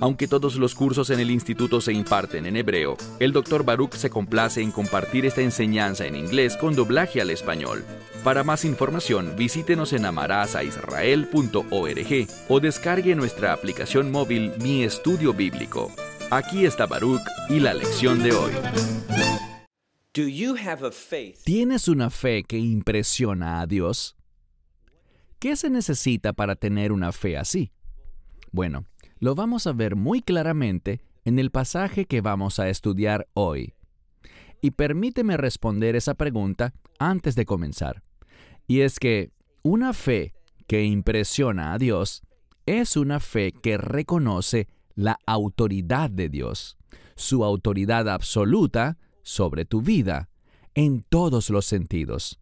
Aunque 0.00 0.26
todos 0.26 0.56
los 0.56 0.74
cursos 0.74 1.10
en 1.10 1.20
el 1.20 1.30
instituto 1.30 1.82
se 1.82 1.92
imparten 1.92 2.46
en 2.46 2.56
hebreo, 2.56 2.96
el 3.18 3.32
Dr. 3.32 3.64
Baruch 3.64 3.92
se 3.94 4.08
complace 4.08 4.62
en 4.62 4.72
compartir 4.72 5.26
esta 5.26 5.42
enseñanza 5.42 6.06
en 6.06 6.16
inglés 6.16 6.56
con 6.56 6.74
doblaje 6.74 7.20
al 7.20 7.28
español. 7.28 7.84
Para 8.24 8.42
más 8.42 8.64
información, 8.64 9.34
visítenos 9.36 9.92
en 9.92 10.06
amarazaisrael.org 10.06 12.26
o 12.48 12.60
descargue 12.60 13.14
nuestra 13.14 13.52
aplicación 13.52 14.10
móvil 14.10 14.52
Mi 14.62 14.84
Estudio 14.84 15.34
Bíblico. 15.34 15.92
Aquí 16.30 16.64
está 16.64 16.86
Baruch 16.86 17.20
y 17.50 17.60
la 17.60 17.74
lección 17.74 18.22
de 18.22 18.32
hoy. 18.32 18.52
¿Tienes 21.44 21.88
una 21.88 22.08
fe 22.08 22.42
que 22.42 22.56
impresiona 22.58 23.60
a 23.60 23.66
Dios? 23.66 24.16
¿Qué 25.38 25.56
se 25.56 25.68
necesita 25.68 26.32
para 26.32 26.56
tener 26.56 26.90
una 26.90 27.12
fe 27.12 27.36
así? 27.36 27.70
Bueno, 28.50 28.86
lo 29.20 29.34
vamos 29.34 29.66
a 29.66 29.72
ver 29.72 29.96
muy 29.96 30.22
claramente 30.22 31.02
en 31.24 31.38
el 31.38 31.50
pasaje 31.50 32.06
que 32.06 32.22
vamos 32.22 32.58
a 32.58 32.70
estudiar 32.70 33.28
hoy. 33.34 33.74
Y 34.62 34.72
permíteme 34.72 35.36
responder 35.36 35.94
esa 35.94 36.14
pregunta 36.14 36.72
antes 36.98 37.34
de 37.34 37.44
comenzar. 37.44 38.02
Y 38.66 38.80
es 38.80 38.98
que 38.98 39.30
una 39.62 39.92
fe 39.92 40.34
que 40.66 40.84
impresiona 40.84 41.74
a 41.74 41.78
Dios 41.78 42.22
es 42.64 42.96
una 42.96 43.20
fe 43.20 43.52
que 43.52 43.76
reconoce 43.76 44.68
la 44.94 45.18
autoridad 45.26 46.10
de 46.10 46.28
Dios, 46.28 46.78
su 47.14 47.44
autoridad 47.44 48.08
absoluta 48.08 48.98
sobre 49.22 49.64
tu 49.66 49.82
vida, 49.82 50.30
en 50.74 51.02
todos 51.02 51.50
los 51.50 51.66
sentidos. 51.66 52.40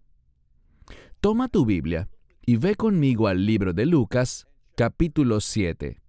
Toma 1.20 1.48
tu 1.48 1.64
Biblia 1.64 2.08
y 2.44 2.56
ve 2.56 2.76
conmigo 2.76 3.26
al 3.26 3.46
libro 3.46 3.72
de 3.72 3.86
Lucas, 3.86 4.46
capítulo 4.76 5.40
7. 5.40 6.00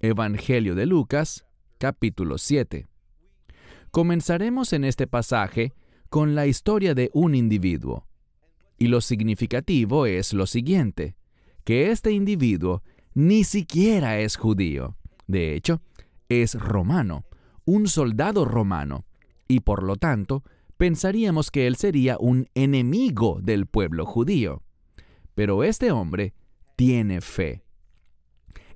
Evangelio 0.00 0.76
de 0.76 0.86
Lucas, 0.86 1.44
capítulo 1.78 2.38
7. 2.38 2.86
Comenzaremos 3.90 4.72
en 4.72 4.84
este 4.84 5.08
pasaje 5.08 5.74
con 6.08 6.36
la 6.36 6.46
historia 6.46 6.94
de 6.94 7.10
un 7.14 7.34
individuo. 7.34 8.06
Y 8.78 8.86
lo 8.86 9.00
significativo 9.00 10.06
es 10.06 10.34
lo 10.34 10.46
siguiente, 10.46 11.16
que 11.64 11.90
este 11.90 12.12
individuo 12.12 12.84
ni 13.14 13.42
siquiera 13.42 14.20
es 14.20 14.36
judío. 14.36 14.96
De 15.26 15.56
hecho, 15.56 15.82
es 16.28 16.54
romano, 16.54 17.24
un 17.64 17.88
soldado 17.88 18.44
romano, 18.44 19.04
y 19.48 19.60
por 19.60 19.82
lo 19.82 19.96
tanto, 19.96 20.44
pensaríamos 20.76 21.50
que 21.50 21.66
él 21.66 21.74
sería 21.74 22.18
un 22.20 22.48
enemigo 22.54 23.40
del 23.42 23.66
pueblo 23.66 24.06
judío. 24.06 24.62
Pero 25.34 25.64
este 25.64 25.90
hombre 25.90 26.34
tiene 26.76 27.20
fe. 27.20 27.64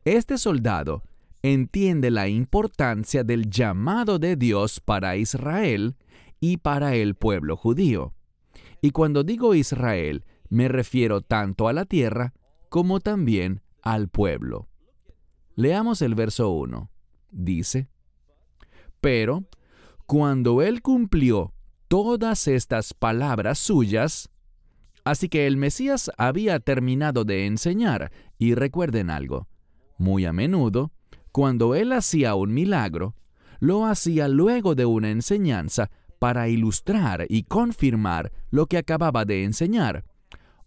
Este 0.04 0.36
soldado 0.36 1.04
entiende 1.42 2.10
la 2.10 2.28
importancia 2.28 3.24
del 3.24 3.50
llamado 3.50 4.18
de 4.18 4.36
Dios 4.36 4.80
para 4.80 5.16
Israel 5.16 5.96
y 6.40 6.58
para 6.58 6.94
el 6.94 7.14
pueblo 7.16 7.56
judío. 7.56 8.14
Y 8.80 8.90
cuando 8.90 9.24
digo 9.24 9.54
Israel, 9.54 10.24
me 10.48 10.68
refiero 10.68 11.20
tanto 11.20 11.68
a 11.68 11.72
la 11.72 11.84
tierra 11.84 12.34
como 12.68 13.00
también 13.00 13.62
al 13.82 14.08
pueblo. 14.08 14.68
Leamos 15.54 16.00
el 16.02 16.14
verso 16.14 16.50
1. 16.50 16.90
Dice, 17.30 17.88
Pero, 19.00 19.44
cuando 20.06 20.62
él 20.62 20.82
cumplió 20.82 21.54
todas 21.88 22.48
estas 22.48 22.94
palabras 22.94 23.58
suyas, 23.58 24.30
así 25.04 25.28
que 25.28 25.46
el 25.46 25.56
Mesías 25.56 26.10
había 26.18 26.60
terminado 26.60 27.24
de 27.24 27.46
enseñar, 27.46 28.12
y 28.38 28.54
recuerden 28.54 29.10
algo, 29.10 29.48
muy 29.98 30.24
a 30.24 30.32
menudo, 30.32 30.92
cuando 31.32 31.74
él 31.74 31.92
hacía 31.92 32.34
un 32.34 32.52
milagro, 32.52 33.16
lo 33.58 33.86
hacía 33.86 34.28
luego 34.28 34.74
de 34.74 34.84
una 34.84 35.10
enseñanza 35.10 35.90
para 36.18 36.48
ilustrar 36.48 37.26
y 37.28 37.44
confirmar 37.44 38.32
lo 38.50 38.66
que 38.66 38.78
acababa 38.78 39.24
de 39.24 39.44
enseñar. 39.44 40.04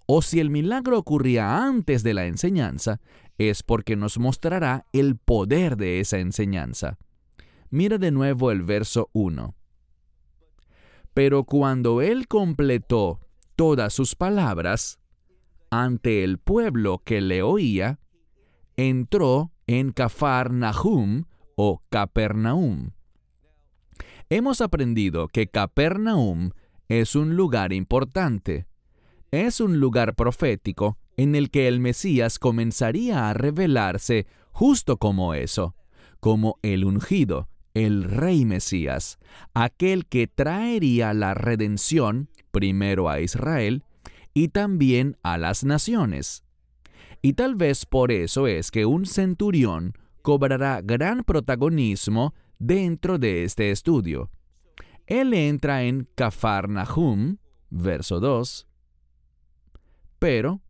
O 0.08 0.22
si 0.22 0.40
el 0.40 0.50
milagro 0.50 0.98
ocurría 0.98 1.64
antes 1.64 2.03
de 2.03 2.14
la 2.14 2.26
enseñanza, 2.26 3.00
es 3.38 3.64
porque 3.64 3.96
nos 3.96 4.18
mostrará 4.18 4.86
el 4.92 5.18
poder 5.18 5.78
de 5.78 6.00
esa 6.00 6.18
enseñanza. 6.20 6.97
Mira 7.70 7.97
de 7.97 8.12
nuevo 8.12 8.52
el 8.52 8.64
verso 8.64 9.09
1. 9.14 9.56
Pero 11.14 11.44
cuando 11.46 12.02
él 12.02 12.28
completó 12.28 13.22
todas 13.56 13.94
sus 13.94 14.16
palabras, 14.16 15.00
ante 15.70 16.24
el 16.24 16.38
pueblo 16.38 17.02
que 17.03 17.22
le 17.22 17.42
oía, 17.42 18.00
entró 18.78 19.52
en 19.68 19.94
Nahum 20.52 21.25
o 21.56 21.81
Capernaum. 21.90 22.91
Hemos 24.30 24.62
aprendido 24.62 25.28
que 25.28 25.47
Capernaum 25.47 26.52
es 26.88 27.16
un 27.16 27.35
lugar 27.35 27.74
importante. 27.74 28.68
Es 29.31 29.59
un 29.59 29.80
lugar 29.80 30.16
profético 30.16 30.97
en 31.18 31.35
el 31.35 31.50
que 31.50 31.68
el 31.68 31.80
Mesías 31.80 32.40
comenzaría 32.40 33.30
a 33.30 33.34
revelarse 33.34 34.28
justo 34.52 34.97
como 34.97 35.34
eso, 35.34 35.75
como 36.19 36.59
el 36.62 36.85
ungido, 36.85 37.50
el 37.74 38.03
rey 38.03 38.46
Mesías, 38.46 39.19
aquel 39.53 40.06
que 40.06 40.28
traería 40.28 41.14
la 41.14 41.34
redención 41.34 42.30
primero 42.52 43.09
a 43.09 43.19
Israel 43.19 43.84
y 44.34 44.47
también 44.47 45.18
a 45.24 45.38
las 45.38 45.64
naciones. 45.64 46.45
Y 47.25 47.34
tal 47.34 47.56
vez 47.56 47.88
por 47.88 48.12
eso 48.12 48.46
es 48.46 48.69
que 48.69 48.86
un 48.86 49.08
centurión 49.08 49.94
cobrará 50.22 50.81
gran 50.84 51.24
protagonismo 51.24 52.36
dentro 52.59 53.18
de 53.18 53.44
este 53.44 53.72
estudio. 53.72 54.30
Él 55.08 55.34
entra 55.34 55.81
en 55.81 56.08
Cafarnahum, 56.14 57.38
verso 57.72 58.19
2, 58.19 58.68
pero 60.19 60.62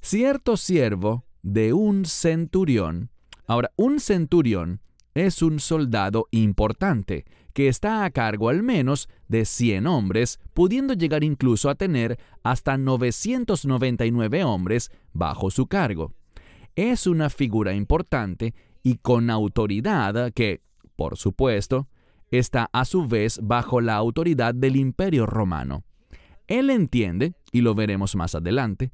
cierto 0.00 0.56
siervo 0.56 1.24
de 1.42 1.72
un 1.72 2.04
centurión, 2.04 3.10
ahora 3.48 3.72
un 3.74 3.98
centurión 3.98 4.80
es 5.14 5.42
un 5.42 5.58
soldado 5.58 6.28
importante 6.30 7.24
que 7.52 7.68
está 7.68 8.04
a 8.04 8.10
cargo 8.10 8.48
al 8.48 8.62
menos 8.62 9.08
de 9.28 9.44
100 9.44 9.86
hombres, 9.86 10.38
pudiendo 10.54 10.94
llegar 10.94 11.24
incluso 11.24 11.68
a 11.70 11.74
tener 11.74 12.18
hasta 12.42 12.76
999 12.76 14.44
hombres 14.44 14.90
bajo 15.12 15.50
su 15.50 15.66
cargo. 15.66 16.12
Es 16.76 17.06
una 17.06 17.30
figura 17.30 17.74
importante 17.74 18.54
y 18.82 18.96
con 18.96 19.30
autoridad 19.30 20.32
que, 20.32 20.62
por 20.96 21.16
supuesto, 21.16 21.88
está 22.30 22.70
a 22.72 22.84
su 22.84 23.06
vez 23.06 23.40
bajo 23.42 23.80
la 23.80 23.96
autoridad 23.96 24.54
del 24.54 24.76
imperio 24.76 25.26
romano. 25.26 25.84
Él 26.46 26.70
entiende, 26.70 27.34
y 27.52 27.60
lo 27.60 27.74
veremos 27.74 28.16
más 28.16 28.34
adelante, 28.34 28.92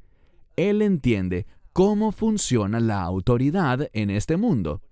él 0.56 0.82
entiende 0.82 1.46
cómo 1.72 2.12
funciona 2.12 2.80
la 2.80 3.02
autoridad 3.02 3.88
en 3.92 4.10
este 4.10 4.36
mundo, 4.36 4.82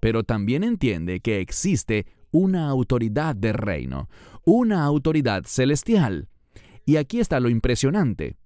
pero 0.00 0.24
también 0.24 0.64
entiende 0.64 1.20
que 1.20 1.40
existe 1.40 2.06
una 2.34 2.68
autoridad 2.68 3.36
de 3.36 3.52
reino, 3.52 4.08
una 4.44 4.84
autoridad 4.84 5.44
celestial. 5.46 6.28
Y 6.84 6.96
aquí 6.96 7.20
está 7.20 7.38
lo 7.38 7.48
impresionante. 7.48 8.36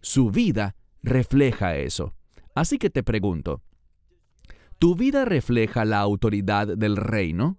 Su 0.00 0.30
vida 0.30 0.76
refleja 1.02 1.76
eso. 1.76 2.14
Así 2.54 2.78
que 2.78 2.88
te 2.88 3.02
pregunto, 3.02 3.60
¿tu 4.78 4.94
vida 4.94 5.24
refleja 5.24 5.84
la 5.84 5.98
autoridad 5.98 6.68
del 6.78 6.96
reino? 6.96 7.58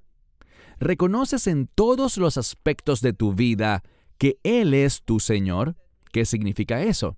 ¿Reconoces 0.79 1.47
en 1.47 1.67
todos 1.67 2.17
los 2.17 2.37
aspectos 2.37 3.01
de 3.01 3.11
tu 3.11 3.33
vida 3.33 3.83
que 4.17 4.39
Él 4.43 4.73
es 4.73 5.03
tu 5.03 5.19
Señor? 5.19 5.75
¿Qué 6.13 6.23
significa 6.23 6.81
eso? 6.81 7.17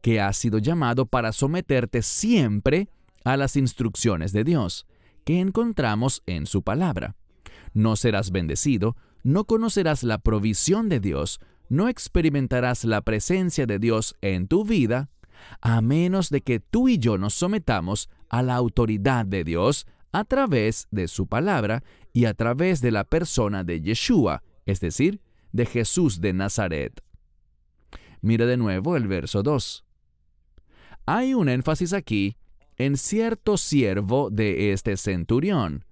Que 0.00 0.20
has 0.20 0.36
sido 0.36 0.58
llamado 0.58 1.06
para 1.06 1.32
someterte 1.32 2.02
siempre 2.02 2.88
a 3.24 3.36
las 3.36 3.56
instrucciones 3.56 4.30
de 4.32 4.44
Dios, 4.44 4.86
que 5.24 5.40
encontramos 5.40 6.22
en 6.26 6.46
su 6.46 6.62
palabra 6.62 7.16
no 7.76 7.94
serás 7.94 8.30
bendecido, 8.30 8.96
no 9.22 9.44
conocerás 9.44 10.02
la 10.02 10.16
provisión 10.18 10.88
de 10.88 10.98
Dios, 10.98 11.40
no 11.68 11.88
experimentarás 11.88 12.84
la 12.84 13.02
presencia 13.02 13.66
de 13.66 13.78
Dios 13.78 14.16
en 14.22 14.48
tu 14.48 14.64
vida, 14.64 15.10
a 15.60 15.82
menos 15.82 16.30
de 16.30 16.40
que 16.40 16.58
tú 16.58 16.88
y 16.88 16.98
yo 16.98 17.18
nos 17.18 17.34
sometamos 17.34 18.08
a 18.30 18.42
la 18.42 18.54
autoridad 18.54 19.26
de 19.26 19.44
Dios 19.44 19.86
a 20.10 20.24
través 20.24 20.88
de 20.90 21.06
su 21.06 21.26
palabra 21.26 21.84
y 22.14 22.24
a 22.24 22.32
través 22.32 22.80
de 22.80 22.92
la 22.92 23.04
persona 23.04 23.62
de 23.62 23.82
Yeshua, 23.82 24.42
es 24.64 24.80
decir, 24.80 25.20
de 25.52 25.66
Jesús 25.66 26.22
de 26.22 26.32
Nazaret. 26.32 27.02
Mira 28.22 28.46
de 28.46 28.56
nuevo 28.56 28.96
el 28.96 29.06
verso 29.06 29.42
2. 29.42 29.84
hay 31.04 31.34
un 31.34 31.50
énfasis 31.50 31.92
aquí 31.92 32.38
en 32.78 32.96
cierto 32.96 33.58
siervo 33.58 34.30
de 34.30 34.72
este 34.72 34.96
centurión, 34.96 35.85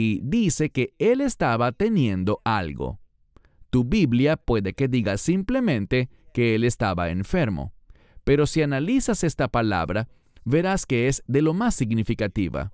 y 0.00 0.20
dice 0.22 0.70
que 0.70 0.94
él 1.00 1.20
estaba 1.20 1.72
teniendo 1.72 2.40
algo. 2.44 3.00
Tu 3.68 3.82
Biblia 3.82 4.36
puede 4.36 4.72
que 4.72 4.86
diga 4.86 5.18
simplemente 5.18 6.08
que 6.32 6.54
él 6.54 6.62
estaba 6.62 7.10
enfermo, 7.10 7.74
pero 8.22 8.46
si 8.46 8.62
analizas 8.62 9.24
esta 9.24 9.48
palabra, 9.48 10.08
verás 10.44 10.86
que 10.86 11.08
es 11.08 11.24
de 11.26 11.42
lo 11.42 11.52
más 11.52 11.74
significativa. 11.74 12.72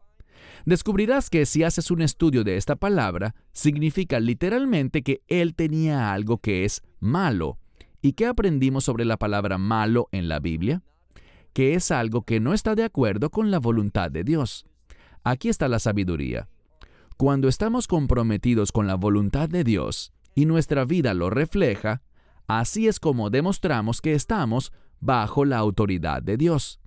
Descubrirás 0.67 1.31
que 1.31 1.47
si 1.47 1.63
haces 1.63 1.91
un 1.91 2.03
estudio 2.03 2.45
de 2.45 2.59
esta 2.59 2.77
palabra, 2.77 3.35
significa 3.53 4.21
literalmente 4.21 5.03
que 5.03 5.23
él 5.27 5.55
tenía 5.55 6.13
algo 6.13 6.37
que 6.37 6.67
es 6.67 6.83
malo. 7.01 7.59
¿Y 8.03 8.13
qué 8.13 8.27
aprendimos 8.27 8.85
sobre 8.85 9.07
la 9.07 9.17
palabra 9.17 9.57
malo 9.57 10.11
en 10.13 10.29
la 10.29 10.41
Biblia? 10.41 10.83
Que 11.55 11.73
es 11.73 11.91
algo 11.91 12.21
que 12.21 12.39
no 12.39 12.53
está 12.53 12.75
de 12.75 12.85
acuerdo 12.85 13.31
con 13.31 13.51
la 13.51 13.61
voluntad 13.61 14.11
de 14.11 14.25
Dios. 14.25 14.67
Aquí 15.23 15.49
está 15.49 15.69
la 15.69 15.79
sabiduría. 15.79 16.49
Cuando 17.17 17.47
estamos 17.47 17.87
comprometidos 17.87 18.73
con 18.73 18.89
la 18.89 18.97
voluntad 18.97 19.49
de 19.49 19.63
Dios 19.63 20.13
y 20.35 20.47
nuestra 20.47 20.85
vida 20.85 21.15
lo 21.15 21.31
refleja, 21.31 22.03
así 22.49 22.89
es 22.89 22.99
como 22.99 23.31
demostramos 23.31 24.01
que 24.01 24.15
estamos 24.15 24.73
bajo 24.99 25.45
la 25.45 25.59
autoridad 25.59 26.23
de 26.23 26.37
Dios. 26.37 26.81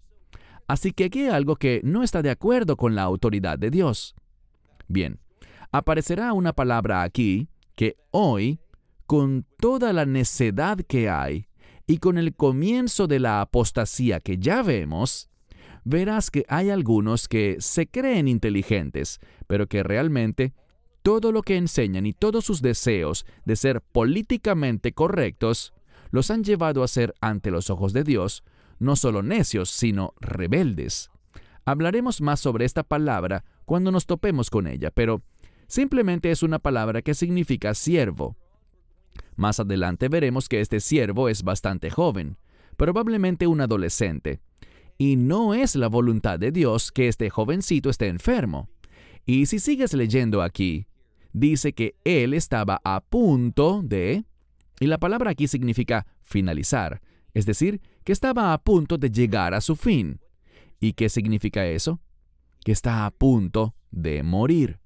Así 0.68 0.92
que 0.92 1.06
aquí 1.06 1.22
hay 1.22 1.30
algo 1.30 1.56
que 1.56 1.80
no 1.86 2.04
está 2.04 2.22
de 2.22 2.30
acuerdo 2.30 2.76
con 2.76 2.94
la 2.94 3.04
autoridad 3.04 3.58
de 3.58 3.70
Dios. 3.72 4.16
Bien, 4.90 5.22
aparecerá 5.72 6.34
una 6.34 6.52
palabra 6.52 7.04
aquí 7.04 7.48
que 7.76 7.96
hoy, 8.12 8.60
con 9.06 9.46
toda 9.58 9.94
la 9.94 10.06
necedad 10.06 10.78
que 10.80 11.10
hay 11.10 11.48
y 11.86 12.00
con 12.00 12.18
el 12.18 12.36
comienzo 12.36 13.08
de 13.08 13.22
la 13.22 13.40
apostasía 13.40 14.20
que 14.20 14.38
ya 14.40 14.62
vemos, 14.62 15.30
verás 15.88 16.30
que 16.30 16.46
hay 16.50 16.70
algunos 16.70 17.28
que 17.28 17.58
se 17.60 17.88
creen 17.88 18.28
inteligentes, 18.28 19.20
pero 19.48 19.68
que 19.68 19.84
realmente 19.84 20.54
todo 21.02 21.32
lo 21.32 21.42
que 21.42 21.56
enseñan 21.56 22.06
y 22.06 22.14
todos 22.14 22.44
sus 22.44 22.62
deseos 22.62 23.26
de 23.46 23.56
ser 23.56 23.82
políticamente 23.82 24.92
correctos 24.92 25.74
los 26.12 26.30
han 26.30 26.44
llevado 26.44 26.84
a 26.84 26.88
ser 26.88 27.14
ante 27.22 27.52
los 27.52 27.70
ojos 27.70 27.94
de 27.94 28.04
Dios 28.04 28.44
no 28.80 28.96
solo 28.96 29.24
necios, 29.24 29.70
sino 29.70 30.14
rebeldes. 30.20 31.10
Hablaremos 31.66 32.22
más 32.22 32.40
sobre 32.40 32.66
esta 32.66 32.84
palabra 32.84 33.44
cuando 33.66 33.92
nos 33.92 34.06
topemos 34.06 34.50
con 34.50 34.68
ella, 34.68 34.92
pero 34.92 35.24
simplemente 35.68 36.32
es 36.32 36.44
una 36.44 36.60
palabra 36.60 37.02
que 37.02 37.14
significa 37.14 37.74
siervo. 37.74 38.36
Más 39.36 39.60
adelante 39.60 40.10
veremos 40.10 40.48
que 40.50 40.62
este 40.62 40.80
siervo 40.80 41.30
es 41.30 41.44
bastante 41.44 41.90
joven, 41.90 42.38
probablemente 42.76 43.48
un 43.48 43.62
adolescente, 43.62 44.42
y 44.98 45.16
no 45.16 45.54
es 45.54 45.76
la 45.76 45.88
voluntad 45.88 46.40
de 46.40 46.52
Dios 46.52 46.92
que 46.92 47.08
este 47.08 47.30
jovencito 47.30 47.90
esté 47.90 48.08
enfermo. 48.08 48.70
Y 49.26 49.46
si 49.46 49.60
sigues 49.60 49.94
leyendo 49.94 50.42
aquí, 50.42 50.88
dice 51.34 51.74
que 51.74 51.96
él 52.04 52.34
estaba 52.34 52.82
a 52.84 53.02
punto 53.02 53.82
de... 53.84 54.26
Y 54.80 54.88
la 54.88 54.98
palabra 54.98 55.32
aquí 55.32 55.48
significa 55.48 56.06
finalizar, 56.22 57.02
es 57.34 57.46
decir, 57.46 57.82
que 58.04 58.12
estaba 58.12 58.54
a 58.54 58.58
punto 58.64 58.98
de 58.98 59.10
llegar 59.10 59.54
a 59.54 59.62
su 59.62 59.76
fin. 59.76 60.20
¿Y 60.80 60.94
qué 60.94 61.10
significa 61.10 61.66
eso? 61.66 62.00
Que 62.64 62.72
está 62.72 63.06
a 63.06 63.12
punto 63.12 63.76
de 63.92 64.24
morir. 64.24 64.80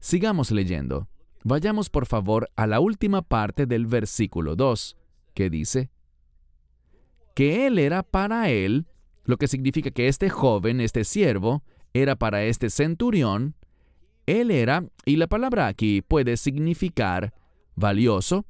Sigamos 0.00 0.50
leyendo. 0.50 1.08
Vayamos 1.44 1.90
por 1.90 2.06
favor 2.06 2.50
a 2.56 2.66
la 2.66 2.80
última 2.80 3.22
parte 3.22 3.66
del 3.66 3.86
versículo 3.86 4.56
2, 4.56 4.96
que 5.34 5.50
dice, 5.50 5.90
que 7.34 7.66
él 7.68 7.78
era 7.78 8.02
para 8.02 8.50
él, 8.50 8.86
lo 9.28 9.36
que 9.36 9.46
significa 9.46 9.90
que 9.90 10.08
este 10.08 10.30
joven, 10.30 10.80
este 10.80 11.04
siervo, 11.04 11.62
era 11.92 12.16
para 12.16 12.44
este 12.44 12.70
centurión, 12.70 13.56
él 14.24 14.50
era, 14.50 14.86
y 15.04 15.16
la 15.16 15.26
palabra 15.26 15.66
aquí 15.66 16.00
puede 16.00 16.38
significar 16.38 17.34
valioso, 17.74 18.46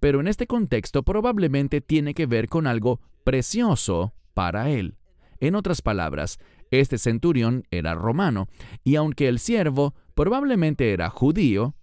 pero 0.00 0.20
en 0.20 0.28
este 0.28 0.46
contexto 0.46 1.02
probablemente 1.02 1.80
tiene 1.80 2.12
que 2.12 2.26
ver 2.26 2.50
con 2.50 2.66
algo 2.66 3.00
precioso 3.24 4.12
para 4.34 4.68
él. 4.68 4.98
En 5.40 5.54
otras 5.54 5.80
palabras, 5.80 6.38
este 6.70 6.98
centurión 6.98 7.64
era 7.70 7.94
romano, 7.94 8.48
y 8.84 8.96
aunque 8.96 9.28
el 9.28 9.38
siervo 9.38 9.94
probablemente 10.14 10.92
era 10.92 11.08
judío, 11.08 11.74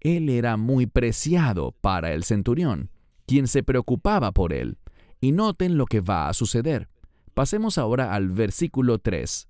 él 0.00 0.28
era 0.28 0.58
muy 0.58 0.84
preciado 0.84 1.72
para 1.80 2.12
el 2.12 2.24
centurión, 2.24 2.90
quien 3.26 3.46
se 3.46 3.62
preocupaba 3.62 4.32
por 4.32 4.52
él. 4.52 4.76
Y 5.18 5.32
noten 5.32 5.78
lo 5.78 5.86
que 5.86 6.02
va 6.02 6.28
a 6.28 6.34
suceder. 6.34 6.90
Pasemos 7.36 7.76
ahora 7.76 8.14
al 8.14 8.30
versículo 8.30 8.98
3. 8.98 9.46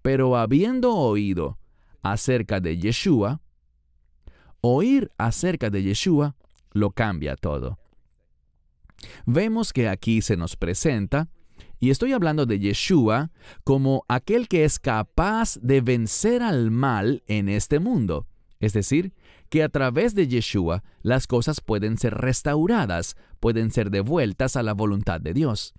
Pero 0.00 0.36
habiendo 0.36 0.94
oído 0.94 1.58
acerca 2.04 2.60
de 2.60 2.78
Yeshua, 2.78 3.40
oír 4.60 5.10
acerca 5.18 5.70
de 5.70 5.82
Yeshua 5.82 6.36
lo 6.70 6.92
cambia 6.92 7.34
todo. 7.34 7.80
Vemos 9.26 9.72
que 9.72 9.88
aquí 9.88 10.22
se 10.22 10.36
nos 10.36 10.54
presenta, 10.54 11.28
y 11.80 11.90
estoy 11.90 12.12
hablando 12.12 12.46
de 12.46 12.60
Yeshua 12.60 13.32
como 13.64 14.04
aquel 14.06 14.46
que 14.46 14.62
es 14.64 14.78
capaz 14.78 15.58
de 15.60 15.80
vencer 15.80 16.44
al 16.44 16.70
mal 16.70 17.24
en 17.26 17.48
este 17.48 17.80
mundo. 17.80 18.28
Es 18.60 18.72
decir, 18.72 19.14
que 19.48 19.64
a 19.64 19.68
través 19.68 20.14
de 20.14 20.28
Yeshua 20.28 20.84
las 21.02 21.26
cosas 21.26 21.60
pueden 21.60 21.98
ser 21.98 22.14
restauradas, 22.14 23.16
pueden 23.40 23.72
ser 23.72 23.90
devueltas 23.90 24.54
a 24.54 24.62
la 24.62 24.74
voluntad 24.74 25.20
de 25.20 25.34
Dios. 25.34 25.74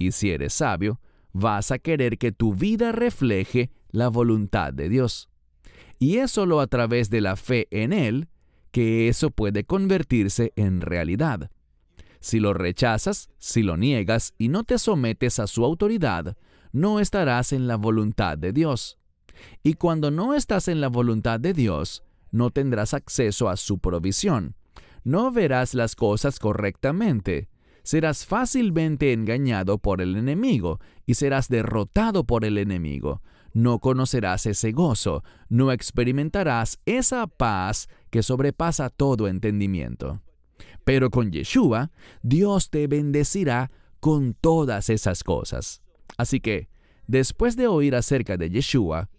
Y 0.00 0.12
si 0.12 0.30
eres 0.30 0.54
sabio, 0.54 0.98
vas 1.32 1.70
a 1.70 1.78
querer 1.78 2.16
que 2.16 2.32
tu 2.32 2.54
vida 2.54 2.90
refleje 2.90 3.70
la 3.90 4.08
voluntad 4.08 4.72
de 4.72 4.88
Dios. 4.88 5.28
Y 5.98 6.16
es 6.16 6.30
solo 6.30 6.60
a 6.60 6.66
través 6.66 7.10
de 7.10 7.20
la 7.20 7.36
fe 7.36 7.68
en 7.70 7.92
Él 7.92 8.28
que 8.72 9.08
eso 9.08 9.30
puede 9.30 9.64
convertirse 9.64 10.54
en 10.56 10.80
realidad. 10.80 11.50
Si 12.18 12.40
lo 12.40 12.54
rechazas, 12.54 13.28
si 13.36 13.62
lo 13.62 13.76
niegas 13.76 14.32
y 14.38 14.48
no 14.48 14.64
te 14.64 14.78
sometes 14.78 15.38
a 15.38 15.46
su 15.46 15.66
autoridad, 15.66 16.38
no 16.72 16.98
estarás 16.98 17.52
en 17.52 17.66
la 17.66 17.76
voluntad 17.76 18.38
de 18.38 18.52
Dios. 18.52 18.98
Y 19.62 19.74
cuando 19.74 20.10
no 20.10 20.34
estás 20.34 20.68
en 20.68 20.80
la 20.80 20.88
voluntad 20.88 21.38
de 21.38 21.52
Dios, 21.52 22.04
no 22.30 22.50
tendrás 22.50 22.94
acceso 22.94 23.50
a 23.50 23.58
su 23.58 23.78
provisión. 23.78 24.54
No 25.04 25.30
verás 25.30 25.74
las 25.74 25.94
cosas 25.94 26.38
correctamente. 26.38 27.50
Serás 27.82 28.26
fácilmente 28.26 29.12
engañado 29.12 29.78
por 29.78 30.00
el 30.00 30.16
enemigo 30.16 30.80
y 31.06 31.14
serás 31.14 31.48
derrotado 31.48 32.24
por 32.24 32.44
el 32.44 32.58
enemigo. 32.58 33.22
No 33.52 33.80
conocerás 33.80 34.46
ese 34.46 34.72
gozo, 34.72 35.24
no 35.48 35.72
experimentarás 35.72 36.78
esa 36.86 37.26
paz 37.26 37.88
que 38.10 38.22
sobrepasa 38.22 38.90
todo 38.90 39.26
entendimiento. 39.26 40.22
Pero 40.84 41.10
con 41.10 41.32
Yeshua, 41.32 41.90
Dios 42.22 42.70
te 42.70 42.86
bendecirá 42.86 43.70
con 43.98 44.34
todas 44.34 44.88
esas 44.88 45.24
cosas. 45.24 45.82
Así 46.16 46.40
que, 46.40 46.68
después 47.06 47.56
de 47.56 47.66
oír 47.66 47.94
acerca 47.94 48.36
de 48.36 48.50
Yeshua, 48.50 49.10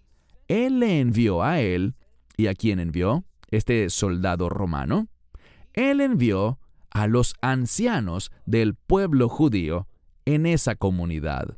Él 0.47 0.79
le 0.79 0.99
envió 0.99 1.43
a 1.43 1.61
él, 1.61 1.95
¿y 2.37 2.47
a 2.47 2.53
quién 2.53 2.79
envió? 2.79 3.25
Este 3.49 3.89
soldado 3.89 4.49
romano. 4.49 5.07
Él 5.73 6.01
envió 6.01 6.59
a 6.91 7.07
los 7.07 7.35
ancianos 7.41 8.31
del 8.45 8.75
pueblo 8.75 9.29
judío 9.29 9.87
en 10.25 10.45
esa 10.45 10.75
comunidad. 10.75 11.57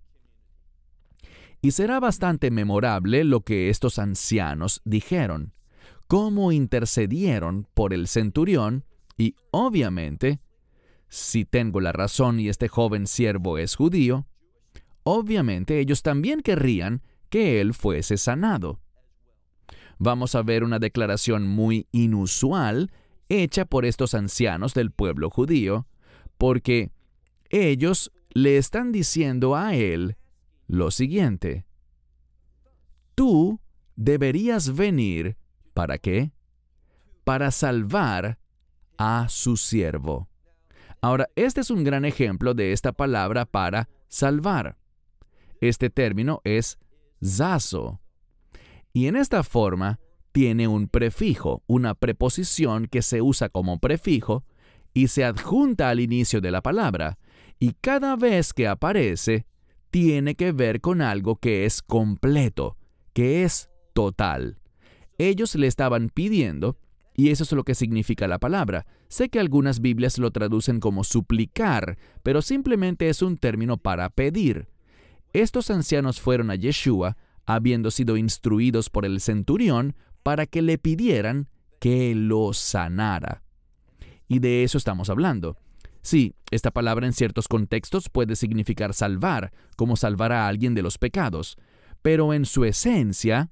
Y 1.62 1.72
será 1.72 2.00
bastante 2.00 2.52
memorable 2.52 3.24
lo 3.24 3.42
que 3.42 3.70
estos 3.70 4.00
ancianos 4.00 4.82
dijeron, 4.86 5.54
cómo 6.08 6.52
intercedieron 6.52 7.68
por 7.74 7.94
el 7.94 8.08
centurión 8.08 8.86
y 9.18 9.36
obviamente, 9.52 10.42
si 11.08 11.46
tengo 11.46 11.80
la 11.80 11.92
razón 11.92 12.40
y 12.40 12.50
este 12.50 12.68
joven 12.68 13.08
siervo 13.08 13.58
es 13.58 13.76
judío, 13.76 14.28
obviamente 15.04 15.80
ellos 15.80 16.02
también 16.02 16.42
querrían 16.42 17.02
que 17.30 17.62
él 17.62 17.74
fuese 17.74 18.18
sanado. 18.18 18.80
Vamos 20.00 20.36
a 20.36 20.44
ver 20.44 20.64
una 20.64 20.80
declaración 20.80 21.48
muy 21.48 21.88
inusual 21.92 22.92
hecha 23.30 23.66
por 23.66 23.86
estos 23.86 24.14
ancianos 24.14 24.74
del 24.74 24.92
pueblo 24.92 25.30
judío, 25.30 25.88
porque 26.38 26.92
ellos 27.50 28.12
le 28.30 28.58
están 28.58 28.92
diciendo 28.92 29.56
a 29.56 29.76
él 29.76 30.18
lo 30.68 30.92
siguiente. 30.92 31.66
Tú 33.16 33.60
deberías 33.96 34.76
venir, 34.76 35.38
¿para 35.74 35.98
qué? 35.98 36.32
Para 37.24 37.52
salvar 37.52 38.40
a 38.98 39.28
su 39.30 39.58
siervo. 39.58 40.30
Ahora, 41.02 41.30
este 41.36 41.62
es 41.62 41.70
un 41.70 41.84
gran 41.84 42.06
ejemplo 42.06 42.54
de 42.54 42.72
esta 42.72 42.92
palabra 42.92 43.46
para 43.46 43.90
salvar. 44.08 44.78
Este 45.60 45.90
término 45.90 46.42
es 46.44 46.80
zazo. 47.24 48.02
Y 48.94 49.08
en 49.08 49.16
esta 49.16 49.44
forma 49.44 50.00
tiene 50.34 50.68
un 50.68 50.88
prefijo, 50.88 51.64
una 51.68 51.94
preposición 51.94 52.88
que 52.88 53.02
se 53.02 53.22
usa 53.22 53.50
como 53.50 53.80
prefijo 53.80 54.44
y 54.94 55.08
se 55.08 55.24
adjunta 55.24 55.90
al 55.90 56.00
inicio 56.00 56.42
de 56.42 56.52
la 56.52 56.62
palabra, 56.62 57.20
y 57.60 57.74
cada 57.80 58.16
vez 58.16 58.52
que 58.52 58.68
aparece, 58.68 59.46
tiene 59.92 60.36
que 60.36 60.52
ver 60.52 60.82
con 60.82 61.02
algo 61.02 61.36
que 61.38 61.66
es 61.66 61.82
completo, 61.82 62.78
que 63.14 63.44
es 63.44 63.70
total. 63.94 64.60
Ellos 65.20 65.54
le 65.56 65.68
estaban 65.68 66.10
pidiendo, 66.10 66.78
y 67.16 67.30
eso 67.30 67.44
es 67.44 67.52
lo 67.52 67.64
que 67.64 67.76
significa 67.76 68.28
la 68.28 68.40
palabra. 68.40 68.88
Sé 69.08 69.30
que 69.30 69.40
algunas 69.40 69.82
Biblias 69.82 70.18
lo 70.18 70.32
traducen 70.32 70.80
como 70.80 71.04
suplicar, 71.04 72.00
pero 72.24 72.42
simplemente 72.42 73.08
es 73.08 73.22
un 73.22 73.38
término 73.38 73.78
para 73.78 74.10
pedir. 74.10 74.68
Estos 75.32 75.70
ancianos 75.70 76.20
fueron 76.20 76.50
a 76.50 76.56
Yeshua, 76.56 77.18
habiendo 77.46 77.92
sido 77.92 78.18
instruidos 78.18 78.90
por 78.90 79.06
el 79.06 79.22
centurión, 79.22 79.96
para 80.24 80.46
que 80.46 80.62
le 80.62 80.78
pidieran 80.78 81.50
que 81.80 82.16
lo 82.16 82.54
sanara. 82.54 83.44
Y 84.28 84.40
de 84.40 84.64
eso 84.64 84.78
estamos 84.78 85.10
hablando. 85.10 85.58
Sí, 86.02 86.36
esta 86.52 86.72
palabra 86.72 87.06
en 87.06 87.14
ciertos 87.14 87.48
contextos 87.48 88.10
puede 88.10 88.36
significar 88.36 88.94
salvar, 88.94 89.52
como 89.78 89.96
salvar 89.96 90.32
a 90.32 90.48
alguien 90.48 90.74
de 90.74 90.82
los 90.82 90.98
pecados, 90.98 91.58
pero 92.02 92.34
en 92.34 92.46
su 92.46 92.66
esencia, 92.66 93.52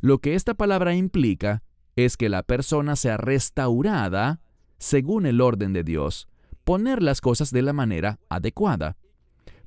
lo 0.00 0.18
que 0.18 0.34
esta 0.34 0.54
palabra 0.54 0.94
implica 0.94 1.62
es 1.96 2.16
que 2.16 2.28
la 2.28 2.42
persona 2.42 2.96
sea 2.96 3.16
restaurada 3.16 4.40
según 4.78 5.26
el 5.26 5.40
orden 5.42 5.74
de 5.74 5.84
Dios, 5.84 6.26
poner 6.64 7.02
las 7.02 7.20
cosas 7.20 7.50
de 7.50 7.62
la 7.62 7.74
manera 7.74 8.18
adecuada. 8.28 8.96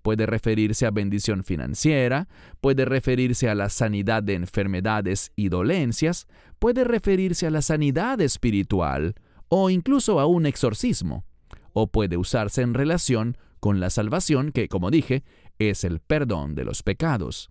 Puede 0.04 0.28
referirse 0.28 0.86
a 0.86 0.92
bendición 0.92 1.44
financiera, 1.44 2.28
puede 2.62 2.86
referirse 2.86 3.50
a 3.50 3.56
la 3.56 3.70
sanidad 3.70 4.22
de 4.22 4.36
enfermedades 4.36 5.32
y 5.36 5.50
dolencias, 5.50 6.28
puede 6.60 6.84
referirse 6.84 7.48
a 7.48 7.52
la 7.52 7.64
sanidad 7.64 8.22
espiritual 8.22 9.16
o 9.48 9.72
incluso 9.72 10.20
a 10.20 10.28
un 10.28 10.46
exorcismo, 10.46 11.26
o 11.72 11.88
puede 11.88 12.18
usarse 12.18 12.62
en 12.62 12.76
relación 12.76 13.38
con 13.60 13.80
la 13.80 13.90
salvación 13.90 14.52
que, 14.52 14.68
como 14.68 14.92
dije, 14.92 15.24
es 15.58 15.84
el 15.84 16.02
perdón 16.02 16.54
de 16.54 16.66
los 16.66 16.84
pecados 16.84 17.50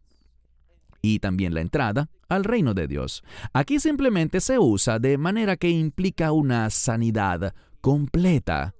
y 1.02 1.18
también 1.18 1.52
la 1.52 1.60
entrada 1.60 2.08
al 2.28 2.44
reino 2.44 2.74
de 2.74 2.86
Dios. 2.86 3.22
Aquí 3.52 3.80
simplemente 3.80 4.40
se 4.40 4.58
usa 4.58 4.98
de 4.98 5.18
manera 5.18 5.56
que 5.56 5.68
implica 5.68 6.32
una 6.32 6.70
sanidad 6.70 7.54
completa, 7.80 8.74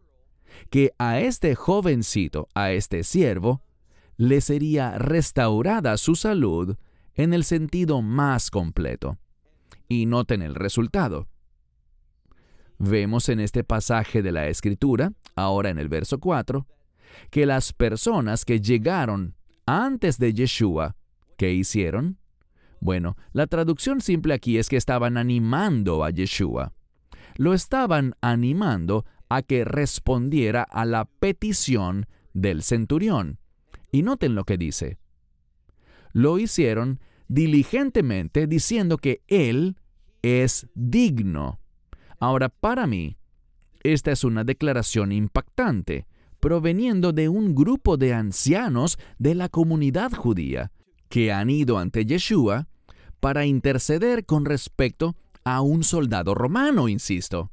que 0.70 0.92
a 0.98 1.20
este 1.20 1.54
jovencito, 1.54 2.48
a 2.54 2.72
este 2.72 3.04
siervo, 3.04 3.62
le 4.16 4.40
sería 4.40 4.98
restaurada 4.98 5.96
su 5.96 6.14
salud 6.14 6.76
en 7.14 7.34
el 7.34 7.44
sentido 7.44 8.02
más 8.02 8.50
completo. 8.50 9.18
Y 9.88 10.06
noten 10.06 10.42
el 10.42 10.54
resultado. 10.54 11.28
Vemos 12.78 13.28
en 13.28 13.40
este 13.40 13.64
pasaje 13.64 14.22
de 14.22 14.32
la 14.32 14.48
Escritura, 14.48 15.12
ahora 15.36 15.70
en 15.70 15.78
el 15.78 15.88
verso 15.88 16.18
4, 16.18 16.66
que 17.30 17.46
las 17.46 17.72
personas 17.72 18.44
que 18.44 18.60
llegaron 18.60 19.34
antes 19.66 20.18
de 20.18 20.32
Yeshua 20.32 20.96
¿Qué 21.36 21.52
hicieron? 21.52 22.18
Bueno, 22.80 23.16
la 23.32 23.48
traducción 23.48 24.00
simple 24.00 24.34
aquí 24.34 24.58
es 24.58 24.68
que 24.68 24.76
estaban 24.76 25.16
animando 25.16 26.04
a 26.04 26.10
Yeshua. 26.10 26.72
Lo 27.36 27.54
estaban 27.54 28.14
animando 28.20 29.04
a 29.36 29.42
que 29.42 29.64
respondiera 29.64 30.62
a 30.62 30.84
la 30.84 31.04
petición 31.04 32.06
del 32.32 32.62
centurión. 32.62 33.38
Y 33.90 34.02
noten 34.02 34.34
lo 34.34 34.44
que 34.44 34.58
dice. 34.58 34.98
Lo 36.12 36.38
hicieron 36.38 37.00
diligentemente 37.28 38.46
diciendo 38.46 38.98
que 38.98 39.22
Él 39.28 39.76
es 40.22 40.66
digno. 40.74 41.60
Ahora, 42.18 42.48
para 42.48 42.86
mí, 42.86 43.16
esta 43.82 44.12
es 44.12 44.22
una 44.22 44.44
declaración 44.44 45.12
impactante, 45.12 46.06
proveniendo 46.38 47.12
de 47.12 47.28
un 47.28 47.54
grupo 47.54 47.96
de 47.96 48.14
ancianos 48.14 48.98
de 49.18 49.34
la 49.34 49.48
comunidad 49.48 50.12
judía, 50.12 50.72
que 51.08 51.32
han 51.32 51.50
ido 51.50 51.78
ante 51.78 52.04
Yeshua 52.04 52.68
para 53.20 53.46
interceder 53.46 54.24
con 54.24 54.44
respecto 54.44 55.16
a 55.44 55.60
un 55.60 55.84
soldado 55.84 56.34
romano, 56.34 56.88
insisto. 56.88 57.50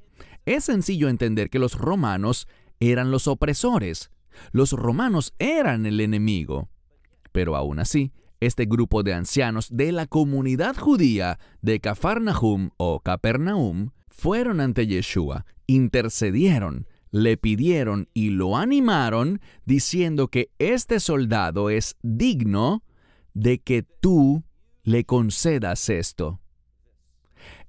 Es 0.49 0.63
sencillo 0.63 1.09
entender 1.09 1.51
que 1.51 1.59
los 1.59 1.77
romanos 1.77 2.47
eran 2.79 3.11
los 3.11 3.27
opresores, 3.27 4.09
los 4.51 4.71
romanos 4.71 5.35
eran 5.37 5.85
el 5.85 5.99
enemigo. 5.99 6.69
Pero 7.31 7.55
aún 7.55 7.77
así, 7.77 8.13
este 8.39 8.65
grupo 8.65 9.03
de 9.03 9.13
ancianos 9.13 9.67
de 9.71 9.91
la 9.91 10.07
comunidad 10.07 10.75
judía 10.75 11.37
de 11.61 11.79
Cafarnahum 11.79 12.71
o 12.77 12.99
Capernaum 12.99 13.91
fueron 14.07 14.59
ante 14.59 14.87
Yeshua, 14.87 15.45
intercedieron, 15.67 16.87
le 17.11 17.37
pidieron 17.37 18.09
y 18.15 18.31
lo 18.31 18.57
animaron 18.57 19.41
diciendo 19.65 20.29
que 20.29 20.49
este 20.57 20.99
soldado 20.99 21.69
es 21.69 21.95
digno 22.01 22.81
de 23.35 23.59
que 23.59 23.83
tú 23.83 24.43
le 24.81 25.03
concedas 25.05 25.89
esto. 25.89 26.39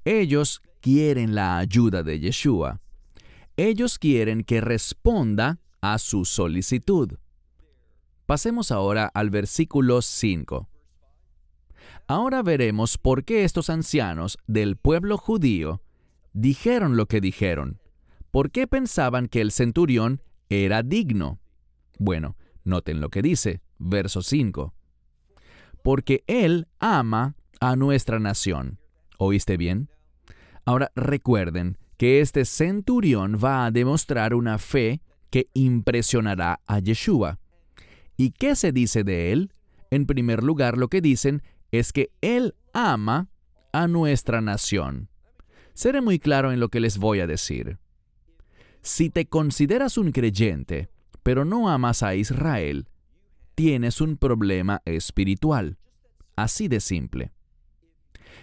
Ellos 0.06 0.62
quieren 0.80 1.34
la 1.34 1.58
ayuda 1.58 2.02
de 2.02 2.20
Yeshua. 2.20 2.80
Ellos 3.56 3.99
quieren 3.99 4.42
que 4.42 4.60
responda 4.60 5.60
a 5.80 5.99
su 5.99 6.25
solicitud. 6.25 7.18
Pasemos 8.26 8.70
ahora 8.70 9.10
al 9.12 9.30
versículo 9.30 10.02
5. 10.02 10.68
Ahora 12.06 12.42
veremos 12.42 12.99
por 12.99 13.25
qué 13.25 13.44
estos 13.44 13.70
ancianos 13.70 14.38
del 14.46 14.76
pueblo 14.76 15.16
judío 15.16 15.82
dijeron 16.32 16.96
lo 16.96 17.06
que 17.06 17.20
dijeron. 17.20 17.80
¿Por 18.30 18.50
qué 18.50 18.66
pensaban 18.66 19.28
que 19.28 19.40
el 19.40 19.52
centurión 19.52 20.22
era 20.49 20.82
digno? 20.82 21.40
Bueno, 21.99 22.37
noten 22.64 23.00
lo 23.00 23.08
que 23.10 23.22
dice, 23.22 23.60
verso 23.78 24.22
5 24.22 24.75
porque 25.82 26.25
Él 26.26 26.68
ama 26.78 27.37
a 27.60 27.76
nuestra 27.76 28.18
nación. 28.18 28.78
¿Oíste 29.18 29.56
bien? 29.56 29.90
Ahora 30.70 30.92
recuerden 30.94 31.78
que 31.96 32.20
este 32.20 32.44
centurión 32.44 33.40
va 33.44 33.66
a 33.66 33.72
demostrar 33.72 34.34
una 34.34 34.56
fe 34.56 35.02
que 35.28 35.48
impresionará 35.52 36.60
a 36.64 36.78
Yeshua. 36.78 37.40
¿Y 38.16 38.30
qué 38.30 38.54
se 38.54 38.70
dice 38.70 39.02
de 39.02 39.32
él? 39.32 39.52
En 39.90 40.06
primer 40.06 40.44
lugar, 40.44 40.78
lo 40.78 40.86
que 40.86 41.00
dicen 41.00 41.42
es 41.72 41.92
que 41.92 42.12
él 42.20 42.54
ama 42.72 43.30
a 43.72 43.88
nuestra 43.88 44.40
nación. 44.40 45.08
Seré 45.74 46.02
muy 46.02 46.20
claro 46.20 46.52
en 46.52 46.60
lo 46.60 46.68
que 46.68 46.78
les 46.78 46.98
voy 46.98 47.18
a 47.18 47.26
decir. 47.26 47.80
Si 48.80 49.10
te 49.10 49.26
consideras 49.26 49.98
un 49.98 50.12
creyente, 50.12 50.88
pero 51.24 51.44
no 51.44 51.68
amas 51.68 52.04
a 52.04 52.14
Israel, 52.14 52.88
tienes 53.56 54.00
un 54.00 54.16
problema 54.16 54.82
espiritual. 54.84 55.78
Así 56.36 56.68
de 56.68 56.78
simple. 56.78 57.32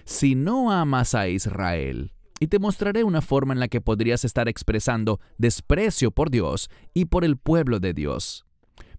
Si 0.03 0.35
no 0.35 0.73
amas 0.73 1.15
a 1.15 1.29
Israel, 1.29 2.11
y 2.39 2.47
te 2.47 2.59
mostraré 2.59 3.03
una 3.03 3.21
forma 3.21 3.53
en 3.53 3.59
la 3.59 3.67
que 3.67 3.81
podrías 3.81 4.25
estar 4.25 4.47
expresando 4.47 5.19
desprecio 5.37 6.11
por 6.11 6.29
Dios 6.29 6.69
y 6.93 7.05
por 7.05 7.25
el 7.25 7.37
pueblo 7.37 7.79
de 7.79 7.93
Dios. 7.93 8.45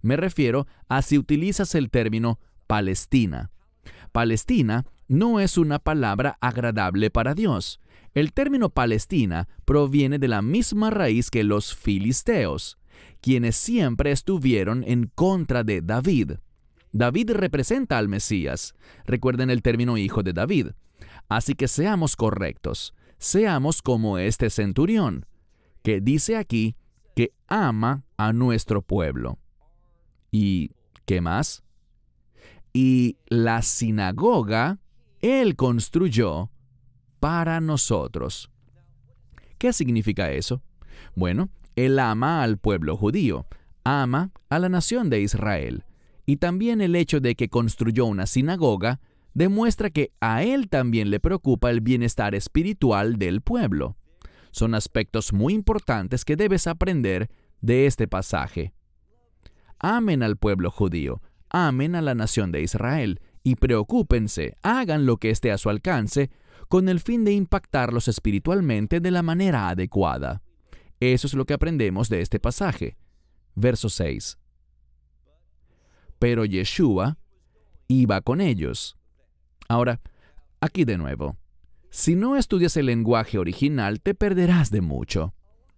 Me 0.02 0.16
refiero 0.16 0.66
a 0.88 1.02
si 1.02 1.18
utilizas 1.18 1.74
el 1.74 1.90
término 1.90 2.38
Palestina. 2.66 3.50
Palestina 4.12 4.86
no 5.06 5.40
es 5.40 5.58
una 5.58 5.78
palabra 5.78 6.38
agradable 6.40 7.10
para 7.10 7.34
Dios. 7.34 7.80
El 8.14 8.32
término 8.32 8.70
Palestina 8.70 9.48
proviene 9.64 10.18
de 10.18 10.28
la 10.28 10.42
misma 10.42 10.90
raíz 10.90 11.30
que 11.30 11.44
los 11.44 11.74
filisteos 11.74 12.78
quienes 13.20 13.56
siempre 13.56 14.12
estuvieron 14.12 14.84
en 14.86 15.10
contra 15.14 15.64
de 15.64 15.82
David. 15.82 16.32
David 16.92 17.32
representa 17.32 17.98
al 17.98 18.08
Mesías. 18.08 18.74
Recuerden 19.04 19.50
el 19.50 19.62
término 19.62 19.98
hijo 19.98 20.22
de 20.22 20.32
David. 20.32 20.68
Así 21.28 21.54
que 21.54 21.68
seamos 21.68 22.16
correctos, 22.16 22.94
seamos 23.18 23.82
como 23.82 24.18
este 24.18 24.50
centurión, 24.50 25.26
que 25.82 26.00
dice 26.00 26.36
aquí 26.36 26.76
que 27.14 27.32
ama 27.46 28.04
a 28.16 28.32
nuestro 28.32 28.82
pueblo. 28.82 29.38
¿Y 30.30 30.72
qué 31.04 31.20
más? 31.20 31.62
Y 32.72 33.16
la 33.26 33.62
sinagoga 33.62 34.78
él 35.20 35.56
construyó 35.56 36.50
para 37.20 37.60
nosotros. 37.60 38.50
¿Qué 39.58 39.72
significa 39.72 40.30
eso? 40.30 40.62
Bueno, 41.14 41.48
él 41.74 41.98
ama 41.98 42.42
al 42.42 42.58
pueblo 42.58 42.96
judío, 42.96 43.46
ama 43.84 44.30
a 44.48 44.58
la 44.58 44.68
nación 44.68 45.10
de 45.10 45.20
Israel. 45.20 45.84
Y 46.26 46.36
también 46.36 46.80
el 46.80 46.94
hecho 46.94 47.20
de 47.20 47.34
que 47.34 47.48
construyó 47.48 48.06
una 48.06 48.26
sinagoga 48.26 49.00
demuestra 49.34 49.90
que 49.90 50.12
a 50.20 50.42
él 50.42 50.68
también 50.68 51.10
le 51.10 51.20
preocupa 51.20 51.70
el 51.70 51.80
bienestar 51.80 52.34
espiritual 52.34 53.18
del 53.18 53.40
pueblo. 53.40 53.96
Son 54.50 54.74
aspectos 54.74 55.32
muy 55.32 55.54
importantes 55.54 56.24
que 56.24 56.36
debes 56.36 56.66
aprender 56.66 57.30
de 57.60 57.86
este 57.86 58.08
pasaje. 58.08 58.72
Amen 59.78 60.22
al 60.22 60.36
pueblo 60.36 60.70
judío, 60.70 61.22
amen 61.50 61.94
a 61.94 62.02
la 62.02 62.14
nación 62.14 62.50
de 62.52 62.62
Israel, 62.62 63.20
y 63.44 63.54
preocúpense, 63.54 64.56
hagan 64.62 65.06
lo 65.06 65.16
que 65.16 65.30
esté 65.30 65.52
a 65.52 65.58
su 65.58 65.70
alcance, 65.70 66.30
con 66.68 66.88
el 66.88 67.00
fin 67.00 67.24
de 67.24 67.32
impactarlos 67.32 68.08
espiritualmente 68.08 69.00
de 69.00 69.10
la 69.10 69.22
manera 69.22 69.68
adecuada. 69.68 70.42
Eso 71.00 71.26
es 71.26 71.34
lo 71.34 71.46
que 71.46 71.54
aprendemos 71.54 72.08
de 72.08 72.20
este 72.20 72.40
pasaje. 72.40 72.96
Verso 73.54 73.88
6. 73.88 74.38
pero 76.18 76.44
Yeshua 76.44 77.18
iba 77.86 78.20
con 78.20 78.40
ellos. 78.40 78.97
Ahora, 79.68 80.00
aquí 80.60 80.84
de 80.84 80.96
nuevo. 80.96 81.36
Si 81.90 82.14
no 82.14 82.36
estudias 82.36 82.76
el 82.76 82.86
lenguaje 82.86 83.38
original, 83.38 84.00
te 84.00 84.14
perderás 84.14 84.70
de 84.70 84.80
mucho. 84.80 85.34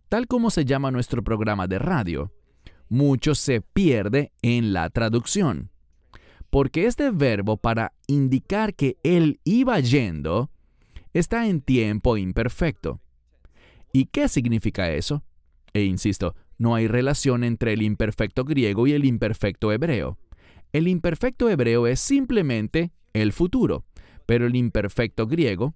Tal 0.09 0.26
como 0.26 0.50
se 0.50 0.64
llama 0.64 0.90
nuestro 0.90 1.23
programa 1.23 1.66
de 1.66 1.78
radio, 1.78 2.32
mucho 2.88 3.35
se 3.35 3.61
pierde 3.61 4.32
en 4.42 4.73
la 4.73 4.90
traducción. 4.90 5.70
Porque 6.50 6.87
este 6.87 7.11
verbo 7.11 7.56
para 7.56 7.92
indicar 8.09 8.75
que 8.75 8.99
él 9.04 9.40
iba 9.44 9.78
yendo 9.78 10.50
está 11.12 11.47
en 11.47 11.61
tiempo 11.61 12.16
imperfecto. 12.16 13.00
¿Y 13.92 14.06
qué 14.06 14.28
significa 14.28 14.90
eso? 14.90 15.25
E 15.73 15.85
insisto, 15.85 16.35
no 16.59 16.75
hay 16.75 16.88
relación 16.88 17.44
entre 17.44 17.73
el 17.73 17.82
imperfecto 17.82 18.44
griego 18.44 18.87
y 18.87 18.92
el 18.92 19.04
imperfecto 19.04 19.73
hebreo. 19.73 20.18
El 20.73 20.88
imperfecto 20.88 21.49
hebreo 21.49 21.87
es 21.87 22.00
simplemente 22.00 22.92
el 23.12 23.33
futuro, 23.33 23.85
pero 24.26 24.47
el 24.47 24.57
imperfecto 24.57 25.26
griego, 25.26 25.75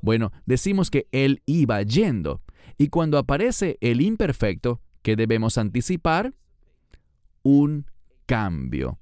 bueno, 0.00 0.32
decimos 0.46 0.90
que 0.90 1.08
él 1.12 1.42
iba 1.46 1.82
yendo. 1.82 2.42
Y 2.76 2.88
cuando 2.88 3.18
aparece 3.18 3.78
el 3.80 4.00
imperfecto, 4.00 4.80
¿qué 5.02 5.16
debemos 5.16 5.58
anticipar? 5.58 6.34
Un 7.42 7.86
cambio. 8.26 8.98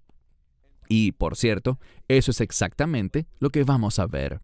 Y, 0.89 1.13
por 1.13 1.37
cierto, 1.37 1.79
eso 2.09 2.31
es 2.31 2.41
exactamente 2.41 3.27
lo 3.39 3.51
que 3.51 3.65
vamos 3.65 3.99
a 3.99 4.07
ver. 4.07 4.41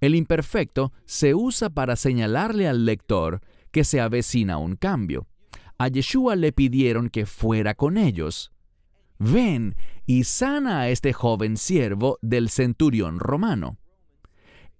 El 0.00 0.14
imperfecto 0.14 0.92
se 1.04 1.34
usa 1.34 1.70
para 1.70 1.96
señalarle 1.96 2.68
al 2.68 2.84
lector 2.84 3.40
que 3.70 3.84
se 3.84 4.00
avecina 4.00 4.58
un 4.58 4.76
cambio. 4.76 5.26
A 5.78 5.88
Yeshua 5.88 6.36
le 6.36 6.52
pidieron 6.52 7.08
que 7.08 7.26
fuera 7.26 7.74
con 7.74 7.96
ellos. 7.96 8.51
Ven 9.24 9.76
y 10.04 10.24
sana 10.24 10.80
a 10.80 10.88
este 10.88 11.12
joven 11.12 11.56
siervo 11.56 12.18
del 12.22 12.50
centurión 12.50 13.20
romano. 13.20 13.78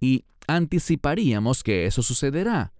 Y 0.01 0.25
anticiparíamos 0.47 1.63
que 1.63 1.85
eso 1.85 2.03
sucederá, 2.03 2.73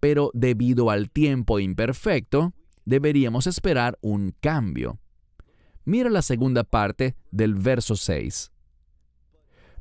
pero 0.00 0.30
debido 0.34 0.90
al 0.90 1.10
tiempo 1.10 1.60
imperfecto, 1.60 2.52
deberíamos 2.84 3.46
esperar 3.46 3.98
un 4.02 4.34
cambio. 4.38 4.98
Mira 5.86 6.10
la 6.10 6.20
segunda 6.20 6.62
parte 6.62 7.16
del 7.30 7.54
verso 7.54 7.96
6. 7.96 8.52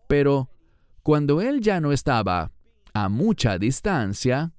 Pero 0.07 0.49
cuando 1.03 1.41
él 1.41 1.59
ya 1.59 1.81
no 1.81 1.91
estaba 1.91 2.53
a 2.93 3.09
mucha 3.09 3.57
distancia, 3.59 4.53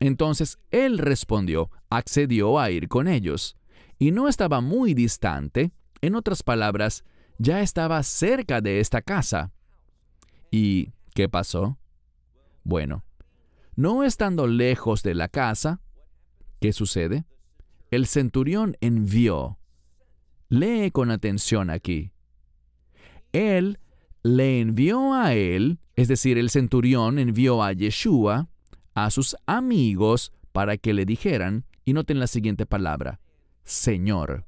entonces 0.00 0.58
él 0.72 0.98
respondió, 0.98 1.70
accedió 1.88 2.58
a 2.58 2.72
ir 2.72 2.88
con 2.88 3.06
ellos, 3.06 3.57
y 3.98 4.10
no 4.12 4.28
estaba 4.28 4.60
muy 4.60 4.94
distante, 4.94 5.72
en 6.00 6.14
otras 6.14 6.42
palabras, 6.42 7.04
ya 7.38 7.60
estaba 7.60 8.02
cerca 8.02 8.60
de 8.60 8.80
esta 8.80 9.02
casa. 9.02 9.52
¿Y 10.50 10.92
qué 11.14 11.28
pasó? 11.28 11.78
Bueno, 12.64 13.04
no 13.74 14.04
estando 14.04 14.46
lejos 14.46 15.02
de 15.02 15.14
la 15.14 15.28
casa, 15.28 15.80
¿qué 16.60 16.72
sucede? 16.72 17.24
El 17.90 18.06
centurión 18.06 18.76
envió 18.80 19.58
Lee 20.48 20.90
con 20.90 21.10
atención 21.10 21.68
aquí. 21.68 22.12
Él 23.32 23.78
le 24.22 24.60
envió 24.60 25.14
a 25.14 25.34
él, 25.34 25.78
es 25.94 26.08
decir, 26.08 26.38
el 26.38 26.50
centurión 26.50 27.18
envió 27.18 27.62
a 27.62 27.72
Yeshua, 27.72 28.48
a 28.94 29.10
sus 29.10 29.36
amigos, 29.46 30.32
para 30.52 30.76
que 30.76 30.94
le 30.94 31.04
dijeran, 31.04 31.66
y 31.84 31.92
noten 31.92 32.18
la 32.18 32.26
siguiente 32.26 32.66
palabra, 32.66 33.20
Señor. 33.68 34.46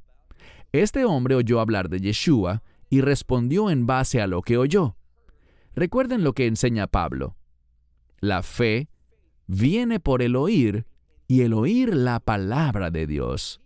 Este 0.72 1.04
hombre 1.04 1.34
oyó 1.34 1.60
hablar 1.60 1.90
de 1.90 2.00
Yeshua 2.00 2.62
y 2.88 3.02
respondió 3.02 3.70
en 3.70 3.86
base 3.86 4.20
a 4.22 4.26
lo 4.26 4.40
que 4.40 4.56
oyó. 4.56 4.96
Recuerden 5.74 6.24
lo 6.24 6.32
que 6.32 6.46
enseña 6.46 6.86
Pablo. 6.86 7.36
La 8.20 8.42
fe 8.42 8.88
viene 9.46 10.00
por 10.00 10.22
el 10.22 10.36
oír 10.36 10.86
y 11.28 11.42
el 11.42 11.52
oír 11.52 11.94
la 11.94 12.18
palabra 12.18 12.90
de 12.90 13.06
Dios. 13.06 13.60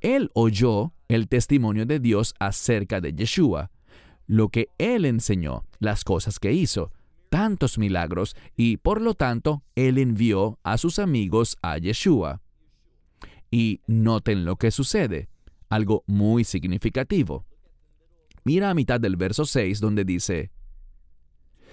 Él 0.00 0.30
oyó 0.34 0.92
el 1.08 1.28
testimonio 1.28 1.86
de 1.86 2.00
Dios 2.00 2.34
acerca 2.40 3.00
de 3.00 3.14
Yeshua, 3.14 3.70
lo 4.26 4.48
que 4.48 4.68
Él 4.76 5.04
enseñó, 5.04 5.64
las 5.78 6.02
cosas 6.02 6.40
que 6.40 6.52
hizo, 6.52 6.92
tantos 7.30 7.78
milagros, 7.78 8.36
y 8.56 8.78
por 8.78 9.00
lo 9.00 9.14
tanto 9.14 9.62
Él 9.76 9.98
envió 9.98 10.58
a 10.64 10.78
sus 10.78 10.98
amigos 10.98 11.56
a 11.62 11.78
Yeshua. 11.78 12.42
Y 13.50 13.80
noten 13.86 14.44
lo 14.44 14.56
que 14.56 14.70
sucede, 14.70 15.28
algo 15.68 16.04
muy 16.06 16.44
significativo. 16.44 17.46
Mira 18.44 18.70
a 18.70 18.74
mitad 18.74 19.00
del 19.00 19.16
verso 19.16 19.44
6 19.44 19.80
donde 19.80 20.04
dice, 20.04 20.50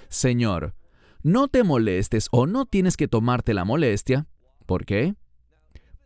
Señor, 0.09 0.75
no 1.21 1.47
te 1.47 1.63
molestes 1.63 2.27
o 2.31 2.47
no 2.47 2.65
tienes 2.65 2.97
que 2.97 3.07
tomarte 3.07 3.53
la 3.53 3.65
molestia. 3.65 4.27
¿Por 4.65 4.85
qué? 4.85 5.15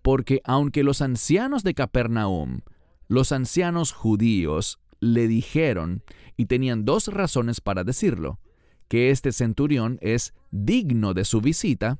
Porque 0.01 0.41
aunque 0.43 0.83
los 0.83 1.01
ancianos 1.01 1.63
de 1.63 1.73
Capernaum 1.73 2.61
los 3.07 3.31
ancianos 3.31 3.93
judíos 3.93 4.79
le 4.99 5.27
dijeron, 5.27 6.03
y 6.35 6.47
tenían 6.47 6.85
dos 6.85 7.07
razones 7.07 7.61
para 7.61 7.83
decirlo, 7.83 8.39
que 8.87 9.11
este 9.11 9.31
centurión 9.31 9.97
es 10.01 10.33
digno 10.51 11.13
de 11.13 11.23
su 11.25 11.39
visita, 11.39 11.99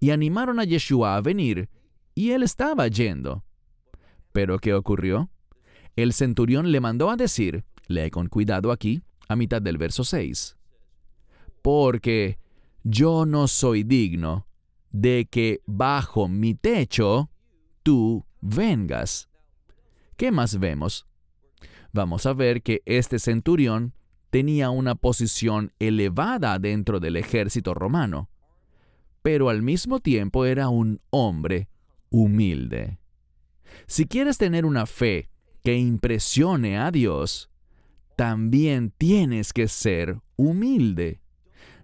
y 0.00 0.10
animaron 0.10 0.58
a 0.58 0.64
Yeshua 0.64 1.16
a 1.16 1.20
venir, 1.20 1.68
y 2.14 2.30
él 2.30 2.42
estaba 2.42 2.88
yendo. 2.88 3.44
Pero 4.32 4.58
¿qué 4.58 4.74
ocurrió? 4.74 5.30
El 5.96 6.12
centurión 6.12 6.70
le 6.70 6.80
mandó 6.80 7.10
a 7.10 7.16
decir, 7.16 7.64
lee 7.88 8.10
con 8.10 8.28
cuidado 8.28 8.72
aquí, 8.72 9.02
a 9.28 9.36
mitad 9.36 9.60
del 9.62 9.78
verso 9.78 10.04
6, 10.04 10.56
porque 11.62 12.38
yo 12.82 13.26
no 13.26 13.48
soy 13.48 13.82
digno 13.82 14.46
de 14.90 15.28
que 15.30 15.60
bajo 15.66 16.28
mi 16.28 16.54
techo 16.54 17.30
tú 17.82 18.24
vengas. 18.40 19.28
¿Qué 20.16 20.30
más 20.30 20.58
vemos? 20.58 21.06
Vamos 21.92 22.26
a 22.26 22.32
ver 22.32 22.62
que 22.62 22.82
este 22.86 23.18
centurión 23.18 23.94
tenía 24.30 24.70
una 24.70 24.94
posición 24.94 25.72
elevada 25.78 26.58
dentro 26.58 27.00
del 27.00 27.16
ejército 27.16 27.74
romano, 27.74 28.30
pero 29.22 29.48
al 29.48 29.62
mismo 29.62 30.00
tiempo 30.00 30.44
era 30.44 30.68
un 30.68 31.00
hombre 31.10 31.68
humilde. 32.10 32.98
Si 33.86 34.06
quieres 34.06 34.38
tener 34.38 34.64
una 34.64 34.86
fe 34.86 35.30
que 35.62 35.76
impresione 35.76 36.78
a 36.78 36.90
Dios, 36.90 37.50
también 38.16 38.92
tienes 38.96 39.52
que 39.52 39.68
ser 39.68 40.20
humilde. 40.36 41.20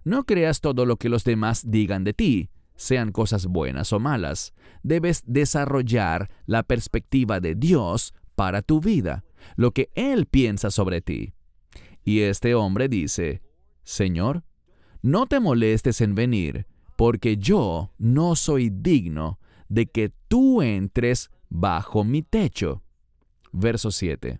No 0.03 0.23
creas 0.25 0.61
todo 0.61 0.85
lo 0.85 0.97
que 0.97 1.09
los 1.09 1.23
demás 1.23 1.69
digan 1.69 2.03
de 2.03 2.13
ti, 2.13 2.49
sean 2.75 3.11
cosas 3.11 3.47
buenas 3.47 3.91
o 3.91 3.99
malas. 3.99 4.53
Debes 4.83 5.23
desarrollar 5.25 6.29
la 6.45 6.63
perspectiva 6.63 7.39
de 7.39 7.55
Dios 7.55 8.13
para 8.35 8.61
tu 8.61 8.79
vida, 8.79 9.25
lo 9.55 9.71
que 9.71 9.89
Él 9.95 10.27
piensa 10.27 10.71
sobre 10.71 11.01
ti. 11.01 11.33
Y 12.03 12.21
este 12.21 12.55
hombre 12.55 12.87
dice, 12.87 13.41
Señor, 13.83 14.43
no 15.01 15.25
te 15.25 15.39
molestes 15.39 16.01
en 16.01 16.15
venir, 16.15 16.67
porque 16.95 17.37
yo 17.37 17.91
no 17.97 18.35
soy 18.35 18.69
digno 18.69 19.39
de 19.69 19.87
que 19.87 20.13
tú 20.27 20.61
entres 20.61 21.29
bajo 21.49 22.03
mi 22.03 22.21
techo. 22.21 22.83
Verso 23.51 23.91
7. 23.91 24.39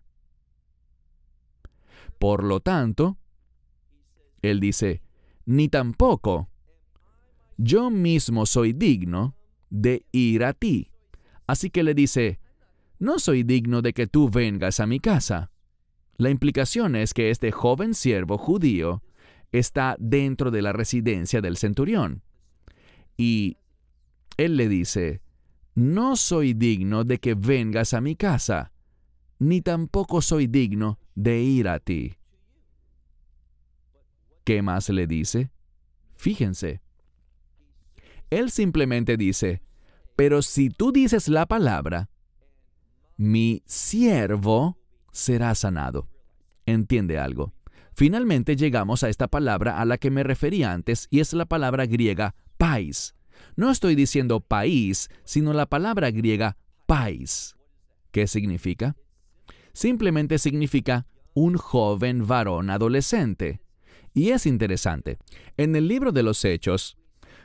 Por 2.19 2.43
lo 2.43 2.59
tanto, 2.59 3.17
él 4.41 4.59
dice, 4.59 5.01
ni 5.45 5.69
tampoco 5.69 6.49
yo 7.57 7.89
mismo 7.89 8.45
soy 8.45 8.73
digno 8.73 9.35
de 9.69 10.05
ir 10.11 10.43
a 10.43 10.53
ti. 10.53 10.91
Así 11.47 11.69
que 11.69 11.83
le 11.83 11.93
dice, 11.93 12.39
no 12.99 13.19
soy 13.19 13.43
digno 13.43 13.81
de 13.81 13.93
que 13.93 14.07
tú 14.07 14.29
vengas 14.29 14.79
a 14.79 14.87
mi 14.87 14.99
casa. 14.99 15.51
La 16.17 16.29
implicación 16.29 16.95
es 16.95 17.13
que 17.13 17.29
este 17.29 17.51
joven 17.51 17.93
siervo 17.93 18.37
judío 18.37 19.03
está 19.51 19.95
dentro 19.99 20.51
de 20.51 20.61
la 20.61 20.73
residencia 20.73 21.41
del 21.41 21.57
centurión. 21.57 22.23
Y 23.17 23.57
él 24.37 24.57
le 24.57 24.67
dice, 24.67 25.21
no 25.77 26.15
soy 26.15 26.55
digno 26.55 27.03
de 27.03 27.19
que 27.19 27.35
vengas 27.35 27.93
a 27.93 28.01
mi 28.01 28.15
casa, 28.15 28.71
ni 29.37 29.61
tampoco 29.61 30.23
soy 30.23 30.47
digno 30.47 30.97
de 31.13 31.39
ir 31.39 31.67
a 31.67 31.77
ti. 31.77 32.17
¿Qué 34.43 34.63
más 34.63 34.89
le 34.89 35.05
dice? 35.05 35.51
Fíjense. 36.15 36.81
Él 38.31 38.49
simplemente 38.49 39.17
dice, 39.17 39.61
pero 40.15 40.41
si 40.41 40.71
tú 40.71 40.91
dices 40.91 41.27
la 41.27 41.45
palabra, 41.45 42.09
mi 43.15 43.61
siervo 43.67 44.79
será 45.11 45.53
sanado. 45.53 46.09
¿Entiende 46.65 47.19
algo? 47.19 47.53
Finalmente 47.93 48.55
llegamos 48.55 49.03
a 49.03 49.09
esta 49.09 49.27
palabra 49.27 49.79
a 49.79 49.85
la 49.85 49.99
que 49.99 50.09
me 50.09 50.23
referí 50.23 50.63
antes 50.63 51.07
y 51.11 51.19
es 51.19 51.33
la 51.33 51.45
palabra 51.45 51.85
griega 51.85 52.33
pais. 52.57 53.16
No 53.55 53.71
estoy 53.71 53.95
diciendo 53.95 54.39
país, 54.39 55.09
sino 55.23 55.53
la 55.53 55.65
palabra 55.65 56.11
griega 56.11 56.57
pais. 56.85 57.55
¿Qué 58.11 58.27
significa? 58.27 58.95
simplemente 59.77 60.39
significa 60.39 61.05
un 61.35 61.55
joven 61.55 62.25
varón 62.25 62.71
adolescente. 62.71 63.61
Y 64.15 64.31
es 64.31 64.47
interesante. 64.47 65.19
En 65.55 65.75
el 65.75 65.87
libro 65.87 66.11
de 66.11 66.23
los 66.23 66.43
Hechos, 66.43 66.97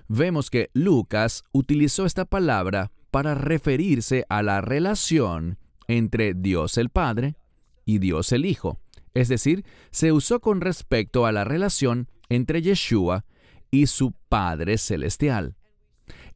vemos 0.08 0.48
que 0.48 0.70
Lucas 0.72 1.44
utilizó 1.52 2.06
esta 2.06 2.24
palabra 2.24 2.90
para 3.10 3.34
referirse 3.34 4.24
a 4.30 4.42
la 4.42 4.62
relación 4.62 5.58
entre 5.88 6.32
Dios 6.32 6.78
el 6.78 6.88
Padre 6.88 7.36
y 7.84 7.98
Dios 7.98 8.32
el 8.32 8.46
Hijo. 8.46 8.80
Es 9.12 9.28
decir, 9.28 9.66
se 9.90 10.10
usó 10.10 10.40
con 10.40 10.62
respecto 10.62 11.26
a 11.26 11.32
la 11.32 11.44
relación 11.44 12.08
entre 12.30 12.62
Yeshua 12.62 13.26
y 13.70 13.88
su 13.88 14.14
Padre 14.30 14.78
Celestial. 14.78 15.56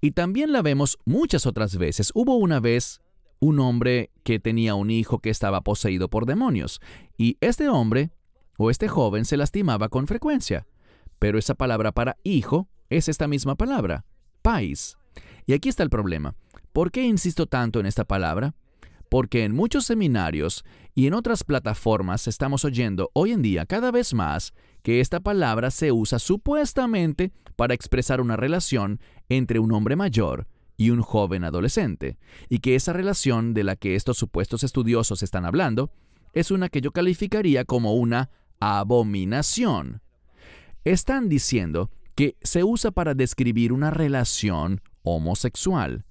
Y 0.00 0.12
también 0.12 0.52
la 0.52 0.62
vemos 0.62 0.98
muchas 1.04 1.46
otras 1.46 1.76
veces. 1.76 2.12
Hubo 2.14 2.36
una 2.36 2.60
vez 2.60 3.00
un 3.38 3.60
hombre 3.60 4.10
que 4.22 4.38
tenía 4.38 4.74
un 4.74 4.90
hijo 4.90 5.18
que 5.18 5.30
estaba 5.30 5.60
poseído 5.60 6.08
por 6.08 6.26
demonios, 6.26 6.80
y 7.18 7.36
este 7.40 7.68
hombre 7.68 8.10
o 8.58 8.70
este 8.70 8.88
joven 8.88 9.24
se 9.24 9.36
lastimaba 9.36 9.88
con 9.88 10.06
frecuencia. 10.06 10.66
Pero 11.18 11.38
esa 11.38 11.54
palabra 11.54 11.92
para 11.92 12.16
hijo 12.24 12.68
es 12.88 13.08
esta 13.08 13.28
misma 13.28 13.56
palabra, 13.56 14.04
pais. 14.42 14.96
Y 15.46 15.52
aquí 15.52 15.68
está 15.68 15.82
el 15.82 15.90
problema. 15.90 16.34
¿Por 16.72 16.90
qué 16.90 17.04
insisto 17.04 17.46
tanto 17.46 17.80
en 17.80 17.86
esta 17.86 18.04
palabra? 18.04 18.54
Porque 19.08 19.44
en 19.44 19.54
muchos 19.54 19.86
seminarios 19.86 20.64
y 20.94 21.06
en 21.06 21.14
otras 21.14 21.44
plataformas 21.44 22.26
estamos 22.26 22.64
oyendo 22.64 23.10
hoy 23.12 23.32
en 23.32 23.42
día 23.42 23.64
cada 23.66 23.90
vez 23.90 24.12
más 24.14 24.52
que 24.86 25.00
esta 25.00 25.18
palabra 25.18 25.72
se 25.72 25.90
usa 25.90 26.20
supuestamente 26.20 27.32
para 27.56 27.74
expresar 27.74 28.20
una 28.20 28.36
relación 28.36 29.00
entre 29.28 29.58
un 29.58 29.72
hombre 29.72 29.96
mayor 29.96 30.46
y 30.76 30.90
un 30.90 31.02
joven 31.02 31.42
adolescente, 31.42 32.18
y 32.48 32.60
que 32.60 32.76
esa 32.76 32.92
relación 32.92 33.52
de 33.52 33.64
la 33.64 33.74
que 33.74 33.96
estos 33.96 34.16
supuestos 34.16 34.62
estudiosos 34.62 35.24
están 35.24 35.44
hablando 35.44 35.90
es 36.34 36.52
una 36.52 36.68
que 36.68 36.80
yo 36.80 36.92
calificaría 36.92 37.64
como 37.64 37.94
una 37.94 38.30
abominación. 38.60 40.02
Están 40.84 41.28
diciendo 41.28 41.90
que 42.14 42.36
se 42.42 42.62
usa 42.62 42.92
para 42.92 43.14
describir 43.14 43.72
una 43.72 43.90
relación 43.90 44.82
homosexual, 45.02 46.04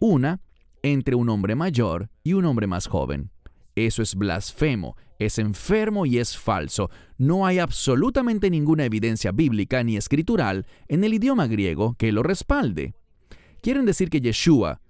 una 0.00 0.40
entre 0.82 1.14
un 1.14 1.28
hombre 1.28 1.54
mayor 1.54 2.10
y 2.24 2.32
un 2.32 2.46
hombre 2.46 2.66
más 2.66 2.88
joven. 2.88 3.30
Eso 3.76 4.02
es 4.02 4.16
blasfemo, 4.16 4.96
es 5.18 5.38
enfermo 5.38 6.06
y 6.06 6.18
es 6.18 6.36
falso. 6.36 6.90
No 7.16 7.46
hay 7.46 7.58
absolutamente 7.58 8.50
ninguna 8.50 8.84
evidencia 8.84 9.32
bíblica 9.32 9.82
ni 9.82 9.96
escritural 9.96 10.66
en 10.88 11.04
el 11.04 11.14
idioma 11.14 11.46
griego 11.46 11.94
que 11.98 12.12
lo 12.12 12.22
respalde. 12.22 12.94
Quieren 13.60 13.84
decir 13.84 14.10
que 14.10 14.20
Yeshua, 14.20 14.80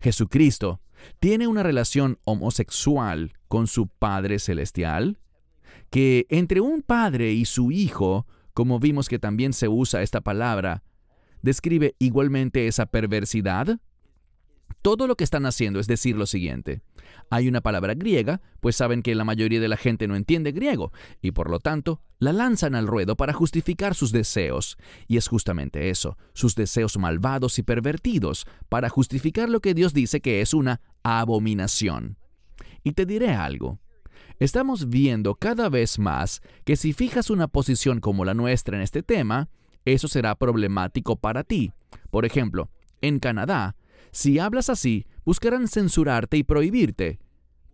Jesucristo, 0.00 0.80
tiene 1.20 1.46
una 1.46 1.62
relación 1.62 2.18
homosexual 2.24 3.32
con 3.48 3.66
su 3.66 3.88
Padre 3.88 4.38
Celestial? 4.38 5.18
¿Que 5.90 6.26
entre 6.30 6.60
un 6.60 6.82
padre 6.82 7.32
y 7.32 7.44
su 7.44 7.70
hijo, 7.70 8.26
como 8.54 8.80
vimos 8.80 9.08
que 9.08 9.18
también 9.18 9.52
se 9.52 9.68
usa 9.68 10.02
esta 10.02 10.20
palabra, 10.20 10.82
describe 11.42 11.94
igualmente 11.98 12.66
esa 12.66 12.86
perversidad? 12.86 13.78
Todo 14.86 15.08
lo 15.08 15.16
que 15.16 15.24
están 15.24 15.46
haciendo 15.46 15.80
es 15.80 15.88
decir 15.88 16.14
lo 16.14 16.26
siguiente. 16.26 16.80
Hay 17.28 17.48
una 17.48 17.60
palabra 17.60 17.94
griega, 17.94 18.40
pues 18.60 18.76
saben 18.76 19.02
que 19.02 19.16
la 19.16 19.24
mayoría 19.24 19.58
de 19.58 19.66
la 19.66 19.76
gente 19.76 20.06
no 20.06 20.14
entiende 20.14 20.52
griego, 20.52 20.92
y 21.20 21.32
por 21.32 21.50
lo 21.50 21.58
tanto 21.58 22.00
la 22.20 22.32
lanzan 22.32 22.76
al 22.76 22.86
ruedo 22.86 23.16
para 23.16 23.32
justificar 23.32 23.96
sus 23.96 24.12
deseos. 24.12 24.78
Y 25.08 25.16
es 25.16 25.26
justamente 25.26 25.90
eso, 25.90 26.16
sus 26.34 26.54
deseos 26.54 26.98
malvados 26.98 27.58
y 27.58 27.64
pervertidos, 27.64 28.46
para 28.68 28.88
justificar 28.88 29.48
lo 29.48 29.58
que 29.58 29.74
Dios 29.74 29.92
dice 29.92 30.20
que 30.20 30.40
es 30.40 30.54
una 30.54 30.80
abominación. 31.02 32.16
Y 32.84 32.92
te 32.92 33.06
diré 33.06 33.30
algo. 33.30 33.80
Estamos 34.38 34.88
viendo 34.88 35.34
cada 35.34 35.68
vez 35.68 35.98
más 35.98 36.42
que 36.64 36.76
si 36.76 36.92
fijas 36.92 37.28
una 37.28 37.48
posición 37.48 37.98
como 37.98 38.24
la 38.24 38.34
nuestra 38.34 38.76
en 38.76 38.84
este 38.84 39.02
tema, 39.02 39.48
eso 39.84 40.06
será 40.06 40.36
problemático 40.36 41.16
para 41.16 41.42
ti. 41.42 41.72
Por 42.12 42.24
ejemplo, 42.24 42.70
en 43.00 43.18
Canadá, 43.18 43.74
si 44.16 44.38
hablas 44.38 44.70
así, 44.70 45.04
buscarán 45.26 45.68
censurarte 45.68 46.38
y 46.38 46.42
prohibirte. 46.42 47.18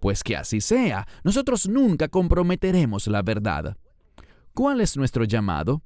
Pues 0.01 0.25
que 0.25 0.37
así 0.37 0.61
sea, 0.61 1.07
nosotros 1.23 1.69
nunca 1.69 2.09
comprometeremos 2.09 3.07
la 3.07 3.23
verdad. 3.23 3.77
¿Cuál 4.53 4.81
es 4.81 4.97
nuestro 4.97 5.23
llamado? 5.23 5.85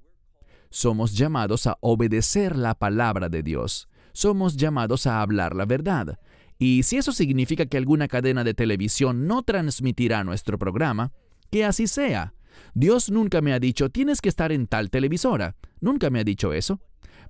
Somos 0.71 1.13
llamados 1.13 1.67
a 1.67 1.77
obedecer 1.83 2.57
la 2.57 2.75
palabra 2.75 3.29
de 3.29 3.43
Dios. 3.43 3.91
Somos 4.15 4.57
llamados 4.57 5.07
a 5.07 5.21
hablar 5.21 5.55
la 5.55 5.67
verdad. 5.67 6.19
Y 6.59 6.85
si 6.85 6.97
eso 6.97 7.13
significa 7.13 7.67
que 7.67 7.77
alguna 7.77 8.09
cadena 8.09 8.43
de 8.43 8.55
televisión 8.55 9.27
no 9.27 9.43
transmitirá 9.43 10.25
nuestro 10.25 10.59
programa, 10.59 11.13
que 11.51 11.67
así 11.67 11.87
sea. 11.87 12.33
Dios 12.73 13.11
nunca 13.11 13.43
me 13.43 13.53
ha 13.53 13.61
dicho 13.61 13.91
tienes 13.91 14.23
que 14.23 14.31
estar 14.31 14.53
en 14.53 14.69
tal 14.69 14.89
televisora. 14.89 15.55
Nunca 15.83 16.09
me 16.09 16.21
ha 16.21 16.25
dicho 16.25 16.55
eso. 16.55 16.81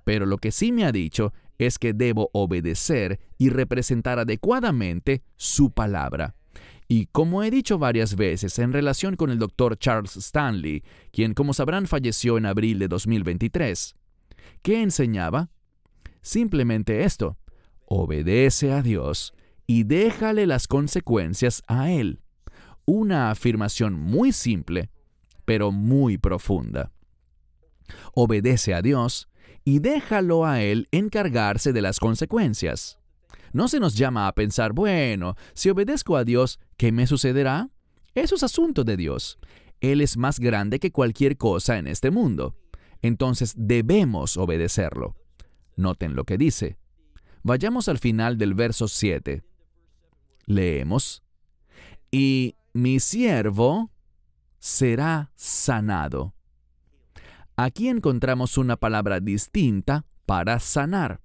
Pero 0.04 0.24
lo 0.26 0.38
que 0.38 0.52
sí 0.52 0.70
me 0.70 0.84
ha 0.84 0.92
dicho 0.92 1.32
es 1.58 1.78
que 1.78 1.92
debo 1.92 2.30
obedecer 2.32 3.20
y 3.38 3.50
representar 3.50 4.18
adecuadamente 4.18 5.22
su 5.36 5.70
palabra. 5.70 6.34
Y 6.88 7.06
como 7.06 7.42
he 7.42 7.50
dicho 7.50 7.78
varias 7.78 8.14
veces 8.14 8.58
en 8.58 8.72
relación 8.72 9.16
con 9.16 9.30
el 9.30 9.38
doctor 9.38 9.76
Charles 9.76 10.16
Stanley, 10.16 10.84
quien 11.10 11.34
como 11.34 11.52
sabrán 11.52 11.86
falleció 11.86 12.38
en 12.38 12.46
abril 12.46 12.78
de 12.78 12.88
2023, 12.88 13.96
¿qué 14.62 14.82
enseñaba? 14.82 15.50
Simplemente 16.22 17.04
esto, 17.04 17.38
obedece 17.86 18.72
a 18.72 18.82
Dios 18.82 19.34
y 19.66 19.82
déjale 19.82 20.46
las 20.46 20.68
consecuencias 20.68 21.62
a 21.66 21.90
Él. 21.90 22.20
Una 22.84 23.30
afirmación 23.30 23.94
muy 23.94 24.30
simple, 24.30 24.90
pero 25.44 25.72
muy 25.72 26.18
profunda. 26.18 26.92
Obedece 28.14 28.74
a 28.74 28.82
Dios 28.82 29.28
y 29.66 29.80
déjalo 29.80 30.46
a 30.46 30.62
Él 30.62 30.86
encargarse 30.92 31.72
de 31.72 31.82
las 31.82 31.98
consecuencias. 31.98 33.00
No 33.52 33.66
se 33.66 33.80
nos 33.80 33.96
llama 33.96 34.28
a 34.28 34.32
pensar, 34.32 34.72
bueno, 34.72 35.34
si 35.54 35.70
obedezco 35.70 36.16
a 36.16 36.22
Dios, 36.22 36.60
¿qué 36.76 36.92
me 36.92 37.08
sucederá? 37.08 37.68
Eso 38.14 38.36
es 38.36 38.44
asunto 38.44 38.84
de 38.84 38.96
Dios. 38.96 39.40
Él 39.80 40.02
es 40.02 40.16
más 40.16 40.38
grande 40.38 40.78
que 40.78 40.92
cualquier 40.92 41.36
cosa 41.36 41.78
en 41.78 41.88
este 41.88 42.12
mundo. 42.12 42.54
Entonces 43.02 43.54
debemos 43.56 44.36
obedecerlo. 44.36 45.16
Noten 45.74 46.14
lo 46.14 46.22
que 46.22 46.38
dice. 46.38 46.78
Vayamos 47.42 47.88
al 47.88 47.98
final 47.98 48.38
del 48.38 48.54
verso 48.54 48.86
7. 48.86 49.42
Leemos. 50.44 51.24
Y 52.12 52.54
mi 52.72 53.00
siervo 53.00 53.90
será 54.60 55.32
sanado. 55.34 56.35
Aquí 57.56 57.88
encontramos 57.88 58.58
una 58.58 58.76
palabra 58.76 59.18
distinta 59.20 60.04
para 60.26 60.60
sanar. 60.60 61.22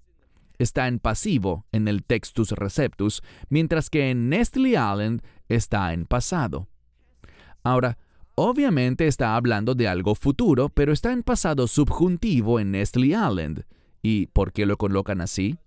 Está 0.58 0.88
en 0.88 1.00
pasivo 1.00 1.66
en 1.74 1.90
el 1.90 2.06
Textus 2.06 2.52
Receptus, 2.52 3.22
mientras 3.50 3.90
que 3.90 4.12
en 4.12 4.30
Nestle 4.30 4.70
Island 4.70 5.22
está 5.50 5.92
en 5.92 6.06
pasado. 6.06 6.70
Ahora, 7.64 7.98
obviamente 8.36 9.08
está 9.08 9.36
hablando 9.36 9.76
de 9.76 9.90
algo 9.90 10.16
futuro, 10.16 10.70
pero 10.70 10.94
está 10.94 11.12
en 11.12 11.24
pasado 11.24 11.68
subjuntivo 11.68 12.62
en 12.62 12.72
Nestle 12.72 13.08
Island. 13.08 13.66
¿Y 14.02 14.28
por 14.28 14.54
qué 14.54 14.66
lo 14.66 14.78
colocan 14.78 15.20
así? 15.20 15.58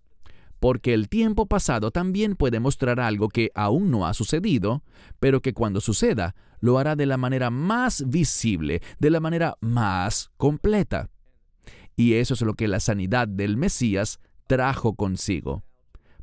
Porque 0.65 0.95
el 0.95 1.11
tiempo 1.11 1.45
pasado 1.45 1.91
también 1.91 2.37
puede 2.37 2.59
mostrar 2.59 2.99
algo 2.99 3.29
que 3.29 3.51
aún 3.55 3.91
no 3.91 4.07
ha 4.07 4.15
sucedido, 4.15 4.83
pero 5.21 5.43
que 5.43 5.53
cuando 5.53 5.83
suceda 5.83 6.35
lo 6.59 6.79
hará 6.79 6.97
de 6.97 7.05
la 7.05 7.19
manera 7.19 7.51
más 7.51 8.09
visible, 8.09 8.81
de 8.99 9.11
la 9.11 9.21
manera 9.21 9.59
más 9.61 10.31
completa. 10.39 11.11
Y 11.97 12.15
eso 12.15 12.33
es 12.33 12.41
lo 12.41 12.55
que 12.55 12.67
la 12.67 12.81
sanidad 12.81 13.29
del 13.29 13.59
Mesías 13.59 14.21
trajo 14.47 14.95
consigo. 14.95 15.65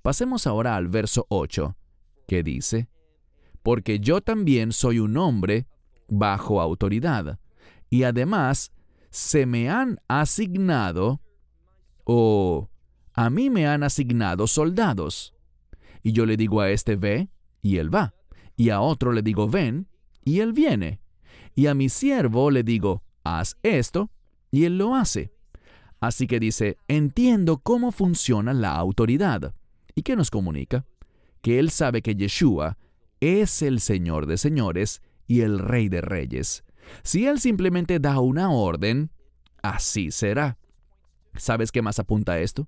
Pasemos 0.01 0.47
ahora 0.47 0.75
al 0.75 0.87
verso 0.87 1.27
8, 1.29 1.75
que 2.27 2.41
dice, 2.41 2.89
Porque 3.61 3.99
yo 3.99 4.21
también 4.21 4.71
soy 4.71 4.97
un 4.97 5.17
hombre 5.17 5.67
bajo 6.07 6.61
autoridad, 6.61 7.37
y 7.91 8.05
además 8.05 8.71
se 9.11 9.45
me 9.45 9.69
han 9.69 9.99
asignado, 10.07 11.21
o 12.05 12.70
a 13.13 13.29
mí 13.29 13.49
me 13.49 13.67
han 13.67 13.83
asignado 13.83 14.47
soldados. 14.47 15.33
Y 16.03 16.13
yo 16.13 16.25
le 16.25 16.37
digo 16.37 16.61
a 16.61 16.69
este 16.69 16.95
ve, 16.95 17.29
y 17.61 17.77
él 17.77 17.93
va, 17.93 18.13
y 18.55 18.69
a 18.69 18.81
otro 18.81 19.11
le 19.11 19.21
digo 19.21 19.47
ven, 19.47 19.87
y 20.23 20.39
él 20.39 20.53
viene. 20.53 21.01
Y 21.55 21.67
a 21.67 21.73
mi 21.73 21.89
siervo 21.89 22.51
le 22.51 22.63
digo, 22.63 23.03
haz 23.23 23.57
esto, 23.63 24.09
y 24.49 24.65
él 24.65 24.77
lo 24.77 24.95
hace. 24.95 25.31
Así 25.99 26.25
que 26.25 26.39
dice, 26.39 26.77
entiendo 26.87 27.57
cómo 27.57 27.91
funciona 27.91 28.53
la 28.53 28.75
autoridad. 28.75 29.53
¿Y 29.93 30.01
qué 30.01 30.15
nos 30.15 30.31
comunica? 30.31 30.85
Que 31.41 31.59
él 31.59 31.69
sabe 31.69 32.01
que 32.01 32.15
Yeshua 32.15 32.77
es 33.19 33.61
el 33.61 33.79
Señor 33.79 34.25
de 34.25 34.37
señores 34.37 35.01
y 35.27 35.41
el 35.41 35.59
Rey 35.59 35.89
de 35.89 36.01
reyes. 36.01 36.63
Si 37.03 37.27
él 37.27 37.39
simplemente 37.39 37.99
da 37.99 38.19
una 38.19 38.51
orden, 38.51 39.11
así 39.61 40.11
será. 40.11 40.57
¿Sabes 41.35 41.71
qué 41.71 41.81
más 41.81 41.99
apunta 41.99 42.39
esto? 42.39 42.67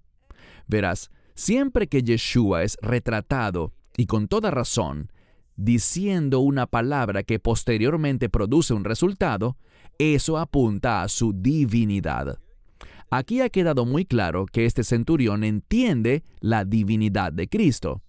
Verás, 0.68 1.12
siempre 1.36 1.88
que 1.88 2.04
Yeshua 2.04 2.64
es 2.64 2.78
retratado, 2.82 3.74
y 3.98 4.06
con 4.06 4.28
toda 4.28 4.52
razón, 4.52 5.12
diciendo 5.56 6.40
una 6.40 6.66
palabra 6.66 7.24
que 7.24 7.40
posteriormente 7.40 8.30
produce 8.30 8.74
un 8.74 8.84
resultado, 8.84 9.58
eso 9.98 10.38
apunta 10.38 11.04
a 11.04 11.10
su 11.10 11.34
divinidad. 11.34 12.40
Aquí 13.10 13.42
ha 13.42 13.50
quedado 13.50 13.86
muy 13.86 14.06
claro 14.06 14.48
que 14.48 14.66
este 14.66 14.84
centurión 14.84 15.44
entiende 15.44 16.24
la 16.40 16.66
divinidad 16.66 17.32
de 17.32 17.48
Cristo. 17.48 18.02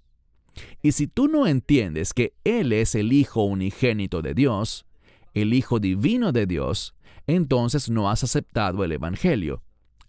Y 0.82 0.92
si 0.92 1.06
tú 1.06 1.28
no 1.28 1.46
entiendes 1.46 2.14
que 2.14 2.32
Él 2.44 2.72
es 2.72 2.94
el 2.94 3.12
Hijo 3.12 3.44
unigénito 3.44 4.22
de 4.22 4.32
Dios, 4.34 4.86
el 5.34 5.52
Hijo 5.52 5.78
divino 5.80 6.32
de 6.32 6.46
Dios, 6.46 6.94
entonces 7.26 7.90
no 7.90 8.10
has 8.10 8.24
aceptado 8.24 8.84
el 8.84 8.92
Evangelio. 8.92 9.62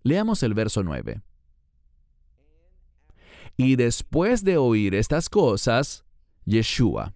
Leamos 0.03 0.43
el 0.43 0.53
verso 0.53 0.83
9. 0.83 1.21
Y 3.57 3.75
después 3.75 4.43
de 4.43 4.57
oír 4.57 4.95
estas 4.95 5.29
cosas, 5.29 6.05
Yeshua. 6.45 7.13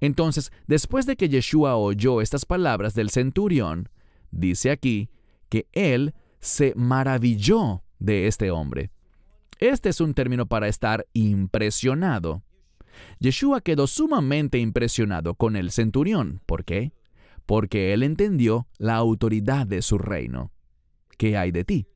Entonces, 0.00 0.52
después 0.66 1.06
de 1.06 1.16
que 1.16 1.28
Yeshua 1.28 1.76
oyó 1.76 2.20
estas 2.20 2.44
palabras 2.44 2.94
del 2.94 3.10
centurión, 3.10 3.88
dice 4.30 4.70
aquí 4.70 5.08
que 5.48 5.66
él 5.72 6.14
se 6.40 6.74
maravilló 6.76 7.82
de 7.98 8.26
este 8.26 8.50
hombre. 8.50 8.90
Este 9.58 9.88
es 9.88 10.00
un 10.00 10.14
término 10.14 10.46
para 10.46 10.68
estar 10.68 11.06
impresionado. 11.14 12.42
Yeshua 13.18 13.60
quedó 13.60 13.86
sumamente 13.86 14.58
impresionado 14.58 15.34
con 15.34 15.56
el 15.56 15.70
centurión. 15.70 16.40
¿Por 16.46 16.64
qué? 16.64 16.92
Porque 17.46 17.92
él 17.92 18.02
entendió 18.02 18.68
la 18.78 18.96
autoridad 18.96 19.66
de 19.66 19.82
su 19.82 19.98
reino. 19.98 20.52
¿Qué 21.16 21.36
hay 21.36 21.50
de 21.50 21.64
ti? 21.64 21.86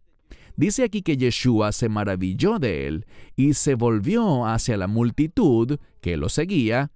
Dice 0.56 0.84
aquí 0.84 1.02
que 1.02 1.16
Yeshua 1.16 1.72
se 1.72 1.88
maravilló 1.88 2.58
de 2.58 2.86
él 2.86 3.06
y 3.36 3.54
se 3.54 3.74
volvió 3.74 4.46
hacia 4.46 4.76
la 4.76 4.86
multitud 4.86 5.78
que 6.00 6.16
lo 6.16 6.28
seguía 6.28 6.92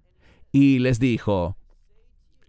y 0.53 0.79
les 0.79 0.99
dijo, 0.99 1.57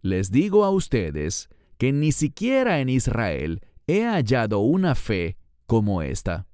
Les 0.02 0.32
digo 0.32 0.65
a 0.65 0.70
ustedes 0.70 1.50
que 1.78 1.91
ni 1.91 2.12
siquiera 2.12 2.80
en 2.80 2.89
Israel 2.89 3.62
he 3.88 4.04
hallado 4.04 4.60
una 4.60 4.96
fe 4.96 5.38
como 5.65 6.02
esta. 6.02 6.48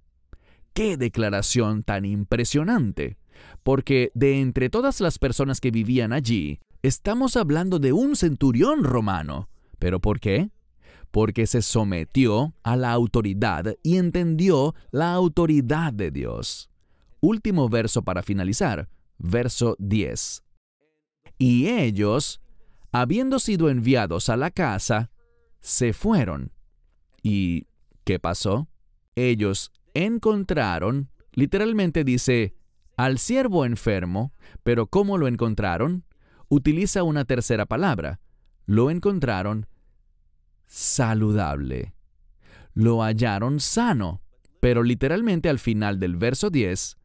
¡Qué 0.74 0.98
declaración 0.98 1.84
tan 1.84 2.06
impresionante! 2.06 3.18
Porque 3.64 4.12
de 4.14 4.42
entre 4.42 4.70
todas 4.70 5.02
las 5.02 5.20
personas 5.20 5.60
que 5.60 5.72
vivían 5.72 6.14
allí, 6.14 6.60
estamos 6.82 7.38
hablando 7.38 7.80
de 7.80 7.94
un 7.94 8.16
centurión 8.16 8.84
romano. 8.84 9.50
¿Pero 9.80 10.00
por 10.00 10.20
qué? 10.20 10.50
Porque 11.14 11.46
se 11.46 11.62
sometió 11.62 12.56
a 12.64 12.76
la 12.76 12.92
autoridad 12.92 13.76
y 13.84 13.98
entendió 13.98 14.74
la 14.90 15.14
autoridad 15.14 15.94
de 15.94 16.10
Dios. 16.10 16.72
Último 17.22 17.70
verso 17.70 18.02
para 18.02 18.24
finalizar, 18.24 18.90
verso 19.20 19.76
10. 19.78 20.44
Y 21.38 21.68
ellos, 21.68 22.42
habiendo 22.92 23.38
sido 23.38 23.70
enviados 23.70 24.28
a 24.30 24.38
la 24.38 24.50
casa, 24.50 25.12
se 25.62 25.94
fueron 25.94 26.52
¿Y 27.22 27.68
qué 28.04 28.20
pasó? 28.20 28.68
Ellos 29.16 29.72
encontraron, 29.94 31.10
literalmente 31.32 32.04
dice, 32.04 32.56
al 32.98 33.18
siervo 33.20 33.66
enfermo, 33.66 34.34
pero 34.64 34.88
¿cómo 34.88 35.18
lo 35.18 35.28
encontraron? 35.28 36.04
Utiliza 36.50 37.04
una 37.04 37.24
tercera 37.24 37.66
palabra. 37.66 38.20
Lo 38.66 38.92
encontraron 38.92 39.68
saludable. 40.66 41.94
Lo 42.74 43.04
hallaron 43.04 43.60
sano, 43.60 44.22
pero 44.60 44.84
literalmente 44.84 45.50
al 45.50 45.60
final 45.60 46.00
del 46.00 46.16
verso 46.16 46.50
10 46.50 46.98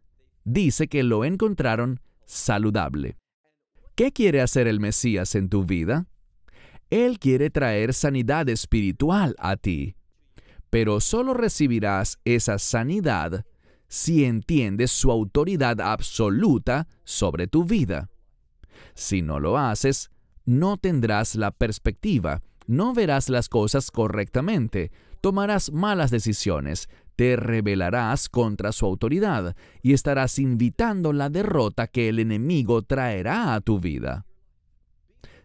dice 0.44 0.88
que 0.88 1.02
lo 1.02 1.24
encontraron 1.24 2.00
saludable. 2.24 3.16
¿Qué 3.94 4.12
quiere 4.12 4.40
hacer 4.40 4.68
el 4.68 4.80
Mesías 4.80 5.34
en 5.34 5.48
tu 5.48 5.64
vida? 5.64 6.06
Él 6.90 7.18
quiere 7.18 7.50
traer 7.50 7.92
sanidad 7.92 8.48
espiritual 8.48 9.34
a 9.38 9.56
ti 9.56 9.98
pero 10.70 11.00
solo 11.00 11.34
recibirás 11.34 12.18
esa 12.24 12.58
sanidad 12.58 13.44
si 13.88 14.24
entiendes 14.24 14.90
su 14.90 15.10
autoridad 15.10 15.80
absoluta 15.80 16.86
sobre 17.04 17.46
tu 17.46 17.64
vida. 17.64 18.10
Si 18.94 19.22
no 19.22 19.40
lo 19.40 19.56
haces, 19.56 20.10
no 20.44 20.76
tendrás 20.76 21.36
la 21.36 21.50
perspectiva, 21.50 22.42
no 22.68 22.94
verás 22.94 23.28
las 23.28 23.48
cosas 23.48 23.90
correctamente, 23.90 24.92
tomarás 25.20 25.72
malas 25.72 26.12
decisiones, 26.12 26.88
te 27.16 27.35
rebelarás 27.35 28.28
contra 28.28 28.70
su 28.70 28.87
autoridad 28.87 29.57
y 29.83 29.92
estarás 29.92 30.38
invitando 30.38 31.12
la 31.12 31.31
derrota 31.31 31.88
que 31.88 32.09
el 32.09 32.20
enemigo 32.20 32.83
traerá 32.83 33.54
a 33.54 33.61
tu 33.61 33.81
vida. 33.81 34.24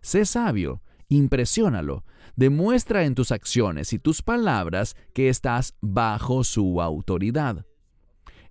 Sé 0.01 0.25
sabio, 0.25 0.83
impresiónalo, 1.07 2.03
Demuestra 2.35 3.05
en 3.05 3.13
tus 3.13 3.31
acciones 3.31 3.93
y 3.93 3.99
tus 3.99 4.23
palabras 4.23 4.95
que 5.13 5.29
estás 5.29 5.75
bajo 5.81 6.43
su 6.43 6.81
autoridad. 6.81 7.65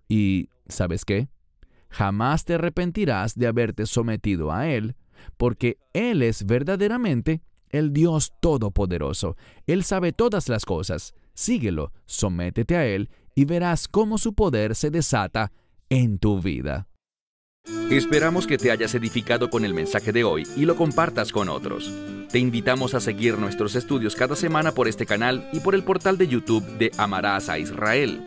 Y, 0.09 0.51
¿sabes 0.69 1.05
qué? 1.05 1.29
Jamás 1.91 2.45
te 2.45 2.55
arrepentirás 2.55 3.35
de 3.35 3.49
haberte 3.49 3.87
sometido 3.87 4.53
a 4.53 4.69
Él, 4.69 4.95
porque 5.37 5.79
Él 5.93 6.23
es 6.23 6.47
verdaderamente 6.47 7.43
el 7.73 7.93
Dios 7.93 8.33
Todopoderoso. 8.41 9.37
Él 9.67 9.83
sabe 9.83 10.13
todas 10.13 10.49
las 10.49 10.65
cosas. 10.65 11.15
Síguelo, 11.35 11.93
sométete 12.07 12.77
a 12.77 12.87
Él 12.87 13.11
y 13.35 13.47
verás 13.47 13.89
cómo 13.89 14.19
su 14.19 14.35
poder 14.35 14.75
se 14.75 14.91
desata 14.91 15.53
en 15.89 16.19
tu 16.19 16.41
vida. 16.41 16.87
Esperamos 17.91 18.47
que 18.47 18.59
te 18.59 18.71
hayas 18.71 18.95
edificado 18.95 19.49
con 19.51 19.65
el 19.65 19.75
mensaje 19.75 20.13
de 20.13 20.25
hoy 20.25 20.47
y 20.57 20.65
lo 20.65 20.77
compartas 20.77 21.31
con 21.31 21.49
otros. 21.49 21.93
Te 22.31 22.39
invitamos 22.39 22.95
a 22.95 23.01
seguir 23.01 23.39
nuestros 23.39 23.75
estudios 23.75 24.17
cada 24.17 24.35
semana 24.35 24.73
por 24.73 24.89
este 24.89 25.07
canal 25.07 25.49
y 25.53 25.61
por 25.61 25.75
el 25.75 25.85
portal 25.85 26.19
de 26.19 26.27
YouTube 26.27 26.65
de 26.79 26.91
Amarás 26.97 27.49
a 27.49 27.59
Israel. 27.59 28.27